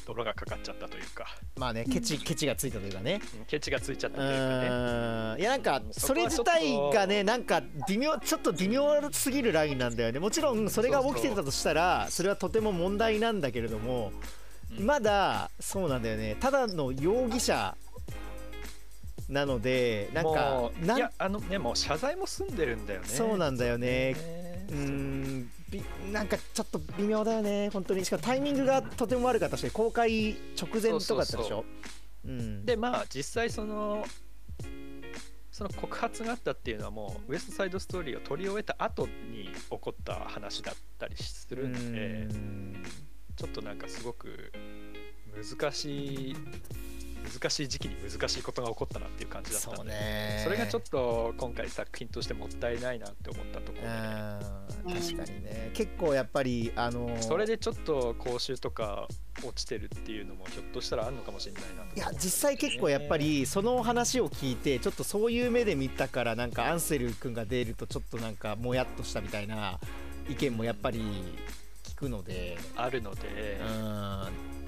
[0.06, 1.26] 泥がかかっちゃったというか。
[1.58, 3.22] まあねケチケチがついたというかね。
[3.39, 5.41] うんケチがついちゃったうというかね。
[5.41, 5.93] いやなんかうん。
[5.93, 10.20] それ自体がねなんか微妙ちょっと微妙すぎるラインなんだよね。
[10.20, 14.12] もちろんそれが起きてたとしたらそれはとても問題なんだけれども
[14.78, 14.86] うん。
[14.86, 16.38] まだそうなんだよね。
[16.39, 17.76] ただの容疑者
[19.30, 23.08] なのでなんかいんやあのねもう謝罪も済んでるんだよね。
[23.08, 24.14] そうなんだよね。
[24.14, 24.66] ね。
[24.70, 25.43] うーん。
[25.43, 25.61] び
[26.11, 28.03] なんかちょっと微妙だよね本当に。
[28.03, 31.65] しかもタイミングがとても悪かったし公開直前とかだったでしょ？
[32.26, 32.65] うん。
[32.65, 34.05] でまあ実際その
[35.51, 42.84] その告発があったっていうのはもうウエストサイドストーリーを撮り終えた後に起こった話だったりするんでうん。
[43.36, 44.51] ちょっとなんかすごく
[45.59, 46.36] 難しい
[47.30, 50.41] 難しい時期に難しいことが起こったなっていう感じだったそんでうね。
[50.43, 53.88] それがちょっと今回作品としてもったいないなって思ったところ
[54.93, 55.72] 確かにね。
[55.74, 59.07] 結構やっぱりあのーそれでちょっと講習とか
[59.43, 69.80] 落ちてるっていうのもひょっとしたらあるのかもしれないなといや実際結構やっぱりその話を聞いてちょっとそういう目で見たからなんかアンセル君が出るとちょっとなんかもやっとしたみたいな
[70.30, 70.99] 意見もやっぱり
[71.84, 72.57] 聞くので。
[72.76, 74.61] あるので、うん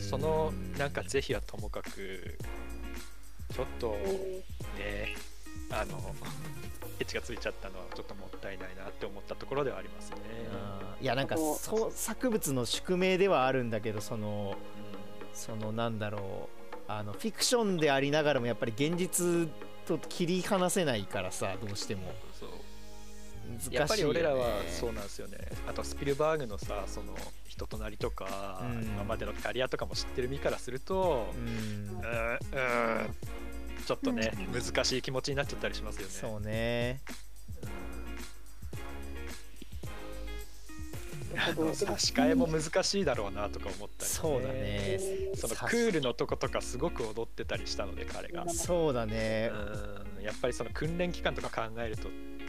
[0.00, 2.38] そのなんか是非はともかく
[3.54, 3.90] ちょっと
[4.78, 5.14] ね
[5.70, 6.14] あの
[6.98, 10.16] ケチがついちゃったのはちょっともったいないなって思ったところではありますね。
[10.52, 19.48] うんいやなんか創作物の宿命ではあるんだけどそのうそのなんだろうあのフィクションでありながらもやっぱり現実
[19.86, 22.12] と切り離せないからさどうしても
[23.48, 25.38] 難しいよ、ね、やっぱり俺らはそうなんですよね。
[25.66, 27.14] あとスピルバーグのさその
[27.46, 28.82] 人となりとか、うん。
[28.82, 31.98] 今までのキャリアとかも知ってる身からするとう、ん。
[31.98, 33.14] うーんうーん
[33.86, 36.12] ちょっとね、難しい気持ちになっちゃったりしますよね。
[36.12, 37.00] そうね。
[41.36, 44.98] あの差し替えも難しいだろうなとか思ったり、そうだね。
[45.36, 49.50] そのさクールのとことかすごく踊ってたりしたので彼が、そうだね。
[50.18, 50.22] うん。
[50.22, 52.08] やっぱりその訓練期間とか考えると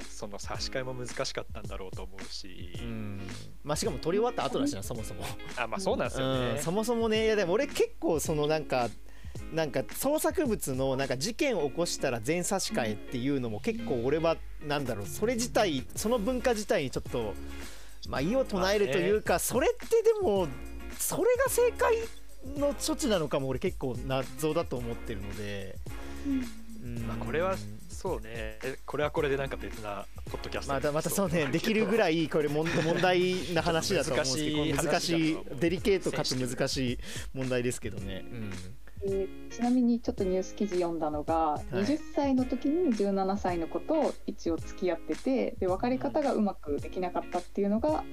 [0.09, 3.21] その差し替えも難しかったんだろうと思うし、うん。
[3.63, 5.23] まあしかも撮り終わった後だしなそもそも。
[5.57, 6.59] あまあそうなんですよね、うん。
[6.59, 8.89] そもそもねいやでも俺結構そのなんか
[9.53, 14.37] なんか創作物のなんか事件を起こしたら全差し替えっていうのも結構俺は
[14.67, 15.05] なんだろう。
[15.05, 17.33] それ自体その文化自体にちょっと
[18.07, 20.47] まあ異を唱えるというか、それってでも
[20.97, 21.95] それが正解
[22.57, 25.77] の処置なのかも俺結構謎だと思ってるので、
[26.25, 27.07] うん。
[27.07, 27.55] まあ、これは
[27.99, 28.57] そうね。
[28.85, 31.47] これはこれでなんか別なポッドキャストまたまたそうね。
[31.47, 34.75] できるぐらいこれ問問題な話だと思うんですけど。
[34.75, 36.99] 難難しいデリケートかつ難しい
[37.33, 38.25] 問題ですけどね。
[38.31, 38.51] うん。
[39.03, 41.75] えーちなみにちょっとニュース記事読んだのが、い。
[41.75, 48.05] 20歳の時に17歳の子と一応付き合っててで別れ方がうまくできなかったっていうのが、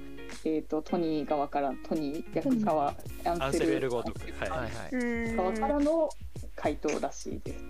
[0.45, 4.69] えー、とトニー側からトニー役側アアンセル・エルゴート君はい、はいはい。
[4.93, 6.09] うん側からの
[6.57, 7.65] 回答らしいです。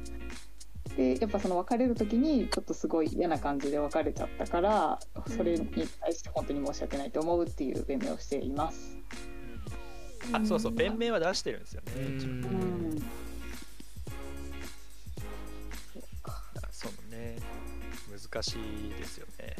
[0.97, 8.97] でやっぱその別れる時にちょっとすごい嫌な感じで別れちゃったからそれに対して本当に申し訳ないと思うっていう弁明をしています。
[10.33, 12.17] あそうそう弁明は出してるんですよね、うん。
[12.17, 13.03] 一応うん。
[16.25, 17.37] あそうね
[18.11, 19.55] 難しいですよね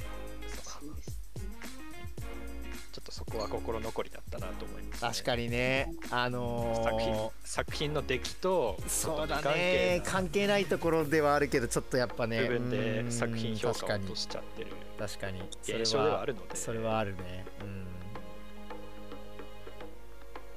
[2.97, 5.93] ちょっとそこは心残りだったなと思います、ね、確かにね。
[6.11, 10.01] あの作品ー作品の出来とそうだね。
[10.03, 14.71] な関係ないところではあるけどちょっとやっぱね部分うでん作品評価を落としちゃってる。
[14.99, 15.43] 確かに。
[15.61, 16.57] それ現象ではあるので。
[16.57, 17.45] それはあるね。
[17.61, 17.87] うん。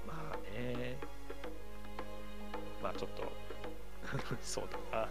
[0.08, 0.98] まあね。
[2.82, 3.30] まあちょっと。
[4.42, 4.64] そう
[4.94, 5.02] だ。
[5.02, 5.10] な、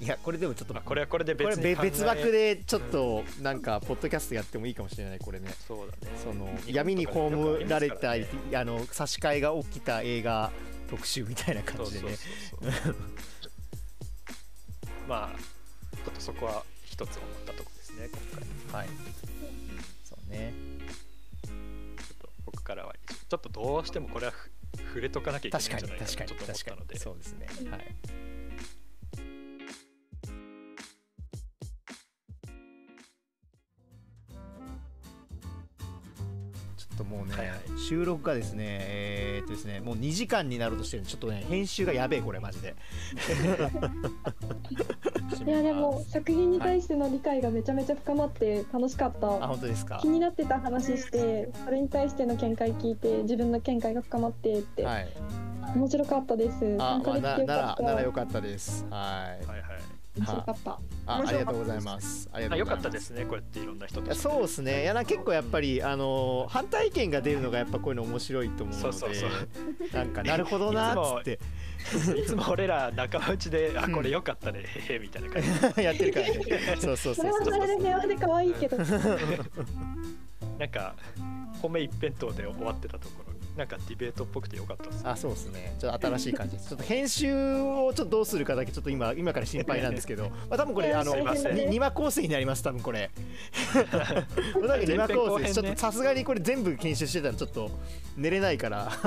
[0.00, 5.52] いやこれでもちょっとまあ、これはこれで別に別枠でちょっとなんかポッドキャストやってもいいかもしれないこれね。
[5.66, 6.16] そうだね。
[6.22, 10.52] その闇に葬られたねあの差し替えが起きた映画
[10.88, 12.16] 特集みたいな感じでね。
[12.16, 12.94] そう
[15.08, 15.38] まあ
[15.96, 18.08] ちょっとそこは一つ思ったところですね
[18.72, 18.82] 今回。
[18.82, 18.88] はい。
[20.04, 20.52] そうね。
[21.42, 22.94] ちょっと僕からは
[23.28, 24.48] ちょっとどうしてもこれはふ
[24.90, 26.98] 触れとかなきゃいけない確かにんじゃないか確かになとちょっと思ったので。
[27.00, 27.48] そうですね。
[27.72, 28.27] はい
[36.98, 37.58] ともうね、はいはい。
[37.78, 42.74] 収録がですねえーっとですねもう2時間になろうとしてるんでちょっとね編集がやべえこれマジで。
[45.46, 49.98] いや でも作品に対しての理解がめちゃめちゃ深まって楽しかった、あ本当ですか？
[50.02, 55.08] 気になってた話してそれに対しての見解聞いて自分の見解が深まってって、はい。
[55.74, 56.76] 面白かったです。
[56.78, 57.82] あ、参加まあ、できてよかった。
[57.82, 58.86] なならならよかったです。
[58.90, 59.46] はい。
[59.46, 60.70] はいはい面白かった。
[61.06, 62.28] あありがとうございます。
[62.32, 63.12] ありがあよかったとうございます。
[63.12, 64.14] ですねこうやっていろんな人と。
[64.14, 64.82] そうですね。
[64.82, 69.30] いやな結構やっぱりあのー反対意見が出るのがやっぱこういうの面白いと思うのでそうそう
[69.92, 71.38] なんかなるほどなーっつって。
[72.20, 73.92] いつも 俺ら仲間内で、あうん。
[73.92, 75.48] これよかったねへへみたいな感じ。
[75.82, 76.76] やってるからね。
[76.80, 77.52] そうそうそそうそう。
[77.54, 78.76] れはそれで平和で可愛いけど。
[80.58, 80.94] なんか
[81.62, 83.27] 褒め一辺倒で終わってたところ
[83.58, 85.74] なんかディベートっぽくてよかったですあそうですね。
[85.80, 90.30] ちょっと新しい感じですちょっと編集をちょっとどうするかだけちょっと今今から心配なんですけど。
[90.48, 91.56] まあ多分これあのすいません。
[91.56, 93.10] に二話構成になります多分これ。
[94.56, 97.68] おそらく二話構成ですちょっとさすがにこれ全部研修してたらちょっと
[98.16, 98.92] 寝れないから。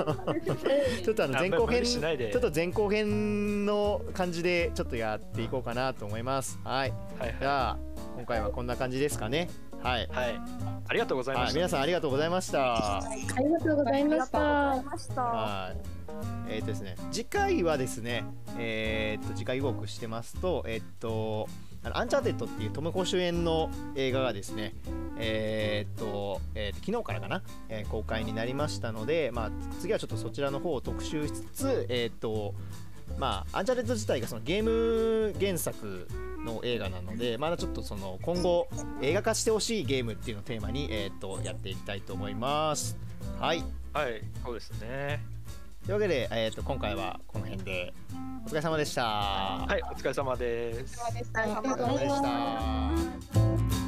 [1.02, 2.30] ちょっとあのあ前後編無理しないで。
[2.32, 6.60] ちょっと前後編の感じでちょっとやっていこうかなと思います。
[6.66, 7.36] はいはい。
[7.40, 7.78] じゃあ
[8.18, 9.50] 今回はこんな感じですかね
[9.84, 10.42] はい、はい、はい、
[10.88, 12.98] ありがとうございまはい、した皆さんありがとうございました。
[12.98, 15.22] ありがとうございましありがとうござたいました。
[15.22, 16.02] はい。
[16.50, 18.24] えっ、とですね、次回はですね、
[18.58, 21.48] えっ、と次回予告してますと、えっ、と
[21.84, 24.76] あのアンチャーテッドっていうトムホ主演の映画がですね、
[25.18, 32.54] えっ、と、えーと昨日からかな、えー公開になりましたので、まあ次はちょっとそちらの方を特集しつつ、えっ、と
[33.18, 36.08] まあアンチャーテッド自体がそのゲーム原作
[36.46, 38.68] の映画なので、まだちょっとその今後
[39.02, 42.98] 映画化してほしいゲームっていうのをテーマにえっ、とやっていきたいと思います。
[43.40, 43.64] はい。
[43.94, 45.22] はいそうですね
[45.86, 47.94] というわけで、えー、と今回はこの辺で
[48.46, 49.04] お疲れ様でした。
[49.04, 51.00] はいお疲れ様です
[51.34, 53.81] ありがとうございましたお疲れ様でした。